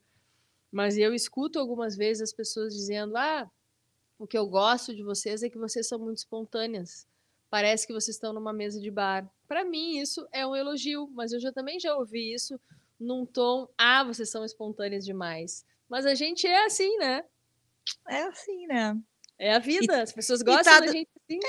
mas 0.71 0.97
eu 0.97 1.13
escuto 1.13 1.59
algumas 1.59 1.95
vezes 1.95 2.23
as 2.23 2.33
pessoas 2.33 2.73
dizendo: 2.73 3.15
"Ah, 3.15 3.49
o 4.17 4.25
que 4.25 4.37
eu 4.37 4.47
gosto 4.47 4.95
de 4.95 5.03
vocês 5.03 5.43
é 5.43 5.49
que 5.49 5.57
vocês 5.57 5.87
são 5.87 5.99
muito 5.99 6.17
espontâneas. 6.17 7.05
Parece 7.53 7.85
que 7.85 7.93
vocês 7.93 8.15
estão 8.15 8.33
numa 8.33 8.51
mesa 8.51 8.81
de 8.81 8.89
bar". 8.89 9.31
Para 9.47 9.63
mim 9.63 9.99
isso 9.99 10.27
é 10.31 10.43
um 10.43 10.55
elogio, 10.55 11.07
mas 11.13 11.31
eu 11.31 11.39
já 11.39 11.51
também 11.51 11.79
já 11.79 11.95
ouvi 11.95 12.33
isso 12.33 12.59
num 12.99 13.27
tom: 13.27 13.69
"Ah, 13.77 14.03
vocês 14.03 14.27
são 14.31 14.43
espontâneas 14.43 15.05
demais". 15.05 15.63
Mas 15.87 16.03
a 16.07 16.15
gente 16.15 16.47
é 16.47 16.65
assim, 16.65 16.97
né? 16.97 17.23
É 18.09 18.23
assim, 18.23 18.65
né? 18.65 18.99
É 19.37 19.53
a 19.53 19.59
vida, 19.59 19.97
e, 19.97 20.01
as 20.01 20.11
pessoas 20.11 20.41
gostam 20.41 20.63
tá, 20.63 20.79
da 20.79 20.87
gente 20.87 21.07
assim. 21.15 21.39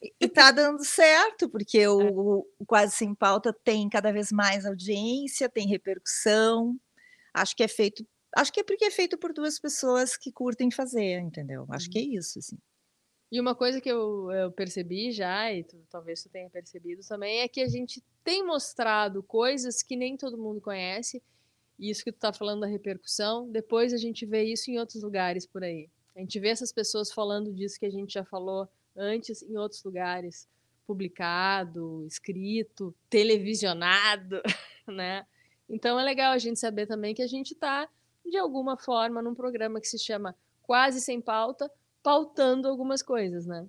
É, 0.00 0.12
e 0.20 0.28
tá 0.28 0.52
dando 0.52 0.84
certo, 0.84 1.48
porque 1.48 1.78
é. 1.78 1.90
o, 1.90 2.46
o 2.56 2.64
Quase 2.64 2.94
Sem 2.94 3.12
Pauta 3.12 3.52
tem 3.52 3.88
cada 3.88 4.12
vez 4.12 4.30
mais 4.30 4.64
audiência, 4.64 5.48
tem 5.48 5.66
repercussão. 5.66 6.78
Acho 7.34 7.56
que 7.56 7.64
é 7.64 7.68
feito, 7.68 8.06
acho 8.36 8.52
que 8.52 8.60
é 8.60 8.62
porque 8.62 8.84
é 8.84 8.90
feito 8.92 9.18
por 9.18 9.32
duas 9.32 9.58
pessoas 9.58 10.16
que 10.16 10.30
curtem 10.30 10.70
fazer, 10.70 11.18
entendeu? 11.18 11.66
Acho 11.70 11.86
uhum. 11.86 11.90
que 11.90 11.98
é 11.98 12.02
isso, 12.02 12.38
assim. 12.38 12.56
E 13.30 13.40
uma 13.40 13.54
coisa 13.54 13.80
que 13.80 13.88
eu, 13.88 14.30
eu 14.32 14.50
percebi 14.50 15.12
já, 15.12 15.52
e 15.52 15.62
tu, 15.62 15.76
talvez 15.88 16.22
tu 16.22 16.28
tenha 16.28 16.50
percebido 16.50 17.00
também, 17.06 17.40
é 17.40 17.48
que 17.48 17.60
a 17.60 17.68
gente 17.68 18.02
tem 18.24 18.44
mostrado 18.44 19.22
coisas 19.22 19.82
que 19.82 19.94
nem 19.94 20.16
todo 20.16 20.36
mundo 20.36 20.60
conhece 20.60 21.22
isso 21.80 22.04
que 22.04 22.12
tu 22.12 22.18
tá 22.18 22.32
falando 22.32 22.60
da 22.60 22.66
repercussão, 22.66 23.48
depois 23.50 23.94
a 23.94 23.96
gente 23.96 24.26
vê 24.26 24.44
isso 24.44 24.70
em 24.70 24.78
outros 24.78 25.02
lugares 25.02 25.46
por 25.46 25.64
aí. 25.64 25.88
A 26.14 26.20
gente 26.20 26.38
vê 26.38 26.48
essas 26.48 26.72
pessoas 26.72 27.10
falando 27.10 27.52
disso 27.52 27.78
que 27.78 27.86
a 27.86 27.90
gente 27.90 28.12
já 28.12 28.24
falou 28.24 28.68
antes 28.94 29.42
em 29.42 29.56
outros 29.56 29.82
lugares, 29.82 30.46
publicado, 30.86 32.04
escrito, 32.06 32.94
televisionado, 33.08 34.42
né? 34.86 35.24
Então 35.68 35.98
é 35.98 36.02
legal 36.04 36.32
a 36.32 36.38
gente 36.38 36.58
saber 36.58 36.86
também 36.86 37.14
que 37.14 37.22
a 37.22 37.26
gente 37.26 37.52
está, 37.52 37.88
de 38.26 38.36
alguma 38.36 38.76
forma, 38.76 39.22
num 39.22 39.34
programa 39.34 39.80
que 39.80 39.88
se 39.88 39.98
chama 39.98 40.36
Quase 40.62 41.00
Sem 41.00 41.20
Pauta, 41.20 41.70
pautando 42.02 42.68
algumas 42.68 43.02
coisas, 43.02 43.46
né? 43.46 43.66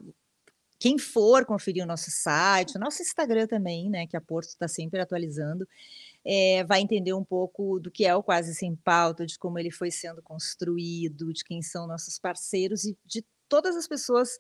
quem 0.79 0.97
for 0.97 1.45
conferir 1.45 1.83
o 1.83 1.85
nosso 1.85 2.09
site, 2.09 2.77
o 2.77 2.79
nosso 2.79 3.01
Instagram 3.01 3.47
também, 3.47 3.89
né? 3.89 4.07
Que 4.07 4.15
a 4.15 4.21
Porto 4.21 4.47
está 4.47 4.69
sempre 4.69 5.01
atualizando 5.01 5.67
é, 6.25 6.63
vai 6.63 6.81
entender 6.81 7.13
um 7.13 7.23
pouco 7.23 7.79
do 7.79 7.91
que 7.91 8.05
é 8.05 8.15
o 8.15 8.23
Quase 8.23 8.53
Sem 8.53 8.75
Pauta, 8.75 9.25
de 9.25 9.37
como 9.37 9.57
ele 9.57 9.71
foi 9.71 9.91
sendo 9.91 10.21
construído, 10.21 11.33
de 11.33 11.43
quem 11.43 11.61
são 11.61 11.87
nossos 11.87 12.19
parceiros 12.19 12.85
e 12.85 12.97
de 13.05 13.25
todas 13.49 13.75
as 13.75 13.87
pessoas 13.87 14.37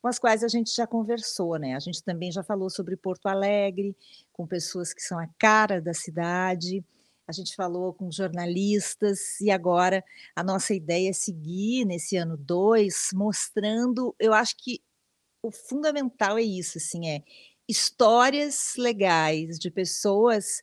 com 0.00 0.08
as 0.08 0.18
quais 0.18 0.42
a 0.44 0.48
gente 0.48 0.74
já 0.74 0.86
conversou, 0.86 1.56
né? 1.58 1.74
A 1.74 1.80
gente 1.80 2.02
também 2.02 2.30
já 2.30 2.42
falou 2.42 2.68
sobre 2.68 2.96
Porto 2.96 3.26
Alegre, 3.26 3.96
com 4.32 4.46
pessoas 4.46 4.92
que 4.92 5.00
são 5.00 5.18
a 5.18 5.28
cara 5.38 5.80
da 5.80 5.94
cidade, 5.94 6.84
a 7.26 7.32
gente 7.32 7.54
falou 7.54 7.94
com 7.94 8.10
jornalistas, 8.10 9.40
e 9.40 9.50
agora 9.50 10.04
a 10.34 10.42
nossa 10.42 10.74
ideia 10.74 11.10
é 11.10 11.12
seguir 11.12 11.84
nesse 11.84 12.16
ano 12.16 12.36
2, 12.36 13.10
mostrando, 13.14 14.14
eu 14.18 14.32
acho 14.32 14.56
que 14.58 14.82
o 15.42 15.50
fundamental 15.50 16.38
é 16.38 16.42
isso, 16.42 16.78
assim, 16.78 17.08
é 17.08 17.22
histórias 17.68 18.74
legais 18.76 19.58
de 19.58 19.70
pessoas 19.70 20.60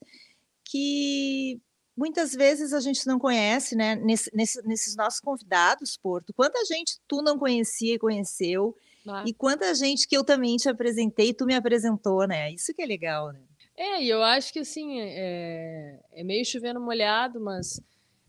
que 0.69 1.59
muitas 1.97 2.33
vezes 2.33 2.73
a 2.73 2.79
gente 2.79 3.05
não 3.07 3.17
conhece, 3.17 3.75
né? 3.75 3.95
Nesse, 3.95 4.29
nesse, 4.33 4.65
nesses 4.65 4.95
nossos 4.95 5.19
convidados, 5.19 5.97
Porto, 5.97 6.33
quanta 6.33 6.63
gente 6.65 6.99
tu 7.07 7.21
não 7.21 7.37
conhecia 7.37 7.95
e 7.95 7.99
conheceu, 7.99 8.75
ah. 9.07 9.23
e 9.25 9.33
quanta 9.33 9.73
gente 9.73 10.07
que 10.07 10.15
eu 10.15 10.23
também 10.23 10.55
te 10.57 10.69
apresentei 10.69 11.29
e 11.29 11.33
tu 11.33 11.45
me 11.45 11.55
apresentou, 11.55 12.27
né? 12.27 12.51
Isso 12.51 12.73
que 12.73 12.81
é 12.81 12.85
legal, 12.85 13.31
né? 13.31 13.41
É, 13.75 14.03
e 14.03 14.09
eu 14.09 14.21
acho 14.21 14.53
que 14.53 14.59
assim, 14.59 14.99
é, 14.99 15.99
é 16.11 16.23
meio 16.23 16.45
chovendo 16.45 16.79
molhado, 16.79 17.39
mas 17.39 17.81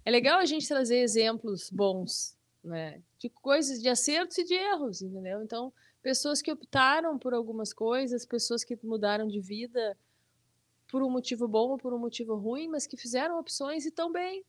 é 0.04 0.10
legal 0.10 0.38
a 0.38 0.46
gente 0.46 0.66
trazer 0.66 0.98
exemplos 0.98 1.68
bons, 1.70 2.36
né? 2.64 3.02
De 3.18 3.28
coisas, 3.28 3.80
de 3.80 3.88
acertos 3.88 4.38
e 4.38 4.44
de 4.44 4.54
erros, 4.54 5.02
entendeu? 5.02 5.42
Então, 5.42 5.72
pessoas 6.02 6.40
que 6.40 6.50
optaram 6.50 7.18
por 7.18 7.34
algumas 7.34 7.72
coisas, 7.72 8.24
pessoas 8.24 8.64
que 8.64 8.78
mudaram 8.82 9.28
de 9.28 9.40
vida, 9.40 9.96
por 10.90 11.02
um 11.02 11.10
motivo 11.10 11.46
bom 11.46 11.70
ou 11.70 11.78
por 11.78 11.92
um 11.94 11.98
motivo 11.98 12.34
ruim, 12.36 12.68
mas 12.68 12.86
que 12.86 12.96
fizeram 12.96 13.38
opções 13.38 13.84
e 13.84 13.88
estão 13.88 14.10
bem. 14.10 14.44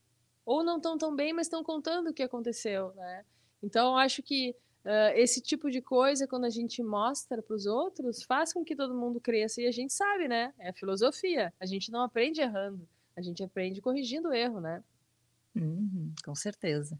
Ou 0.45 0.63
não 0.63 0.77
estão 0.77 0.97
tão 0.97 1.15
bem, 1.15 1.33
mas 1.33 1.47
estão 1.47 1.63
contando 1.63 2.09
o 2.09 2.13
que 2.13 2.23
aconteceu, 2.23 2.93
né? 2.95 3.23
Então, 3.61 3.95
acho 3.95 4.23
que 4.23 4.55
uh, 4.83 5.15
esse 5.15 5.39
tipo 5.39 5.69
de 5.69 5.81
coisa, 5.81 6.27
quando 6.27 6.45
a 6.45 6.49
gente 6.49 6.81
mostra 6.81 7.41
para 7.41 7.55
os 7.55 7.65
outros, 7.65 8.23
faz 8.23 8.51
com 8.51 8.63
que 8.63 8.75
todo 8.75 8.95
mundo 8.95 9.21
cresça. 9.21 9.61
E 9.61 9.67
a 9.67 9.71
gente 9.71 9.93
sabe, 9.93 10.27
né? 10.27 10.53
É 10.57 10.69
a 10.69 10.73
filosofia. 10.73 11.53
A 11.59 11.65
gente 11.65 11.91
não 11.91 12.01
aprende 12.01 12.41
errando, 12.41 12.87
a 13.15 13.21
gente 13.21 13.43
aprende 13.43 13.81
corrigindo 13.81 14.29
o 14.29 14.33
erro, 14.33 14.59
né? 14.59 14.83
Uhum, 15.53 16.13
com 16.23 16.33
certeza. 16.33 16.97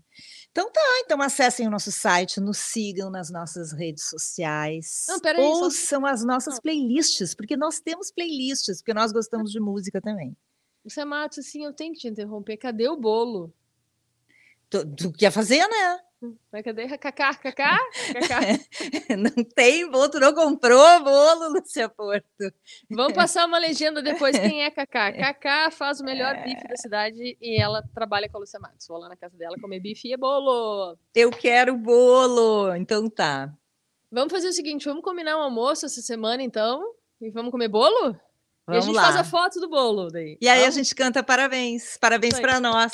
Então 0.51 0.69
tá, 0.71 0.81
então 1.05 1.21
acessem 1.21 1.67
o 1.67 1.71
nosso 1.71 1.91
site, 1.91 2.41
nos 2.41 2.57
sigam 2.57 3.09
nas 3.09 3.29
nossas 3.29 3.71
redes 3.71 4.09
sociais, 4.09 5.05
Não, 5.07 5.19
peraí, 5.21 5.41
só... 5.41 5.63
ouçam 5.63 6.05
as 6.05 6.23
nossas 6.25 6.55
Não. 6.55 6.61
playlists, 6.61 7.33
porque 7.33 7.55
nós 7.55 7.79
temos 7.79 8.11
playlists, 8.11 8.79
porque 8.79 8.93
nós 8.93 9.13
gostamos 9.13 9.51
de 9.51 9.59
música 9.59 10.01
também. 10.01 10.35
Você 10.83 11.05
mata, 11.05 11.39
assim, 11.39 11.63
eu 11.63 11.73
tenho 11.73 11.93
que 11.93 11.99
te 11.99 12.07
interromper. 12.07 12.57
Cadê 12.57 12.89
o 12.89 12.97
bolo? 12.97 13.53
Tu, 14.69 14.95
tu 14.95 15.11
quer 15.11 15.31
fazer, 15.31 15.67
né? 15.67 15.99
Mas 16.51 16.63
cadê? 16.63 16.87
Cacá, 16.87 17.33
cacá, 17.33 17.79
cacá. 18.13 18.39
Não 19.17 19.43
tem 19.43 19.89
bolo, 19.89 20.09
tu 20.09 20.19
não 20.19 20.35
comprou 20.35 21.03
bolo, 21.03 21.53
Lúcia 21.53 21.89
Porto. 21.89 22.53
Vamos 22.89 23.13
passar 23.13 23.47
uma 23.47 23.57
legenda 23.57 24.03
depois 24.03 24.37
quem 24.37 24.63
é 24.63 24.69
Cacá. 24.69 25.11
Cacá 25.17 25.71
faz 25.71 25.99
o 25.99 26.03
melhor 26.03 26.35
é... 26.35 26.43
bife 26.43 26.67
da 26.67 26.75
cidade 26.77 27.37
e 27.41 27.59
ela 27.59 27.81
trabalha 27.95 28.29
com 28.29 28.37
a 28.37 28.41
Lúcia 28.41 28.59
Matos. 28.59 28.87
Vou 28.87 28.99
lá 28.99 29.09
na 29.09 29.15
casa 29.15 29.35
dela 29.35 29.55
comer 29.59 29.79
bife 29.79 30.09
e 30.09 30.13
é 30.13 30.17
bolo. 30.17 30.95
Eu 31.15 31.31
quero 31.31 31.75
bolo, 31.75 32.75
então 32.75 33.09
tá. 33.09 33.51
Vamos 34.11 34.31
fazer 34.31 34.49
o 34.49 34.53
seguinte, 34.53 34.85
vamos 34.85 35.03
combinar 35.03 35.37
um 35.37 35.41
almoço 35.41 35.87
essa 35.87 36.01
semana 36.01 36.43
então 36.43 36.83
e 37.19 37.31
vamos 37.31 37.49
comer 37.49 37.67
bolo? 37.67 38.15
Vamos 38.67 38.75
e 38.75 38.77
a 38.77 38.81
gente 38.81 38.95
lá. 38.95 39.03
faz 39.03 39.15
a 39.15 39.23
foto 39.23 39.59
do 39.59 39.69
bolo 39.69 40.09
daí. 40.09 40.37
E 40.39 40.47
aí 40.47 40.59
vamos? 40.59 40.75
a 40.75 40.77
gente 40.77 40.93
canta 40.93 41.23
parabéns, 41.23 41.97
parabéns 41.97 42.39
para 42.39 42.59
nós. 42.59 42.91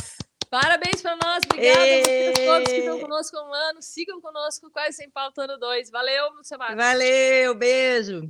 Parabéns 0.49 1.01
para 1.01 1.17
nós, 1.17 1.41
obrigada 1.45 1.81
a 1.81 2.45
todos 2.45 2.69
que 2.69 2.79
estão 2.79 2.99
conosco 2.99 3.37
há 3.37 3.49
um 3.49 3.53
ano. 3.53 3.81
Sigam 3.81 4.21
conosco, 4.21 4.71
quase 4.71 4.97
sem 4.97 5.09
pauta 5.09 5.43
ano 5.43 5.57
2. 5.57 5.89
Valeu, 5.91 6.31
Lúcia 6.33 6.57
Matos. 6.57 6.75
Valeu, 6.75 7.55
beijo. 7.55 8.21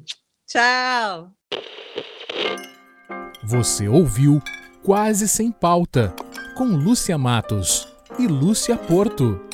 Tchau. 0.47 1.31
Você 3.43 3.87
ouviu 3.87 4.41
Quase 4.83 5.27
Sem 5.27 5.51
Pauta, 5.51 6.15
com 6.55 6.63
Lúcia 6.63 7.17
Matos 7.17 7.87
e 8.17 8.25
Lúcia 8.25 8.77
Porto. 8.77 9.46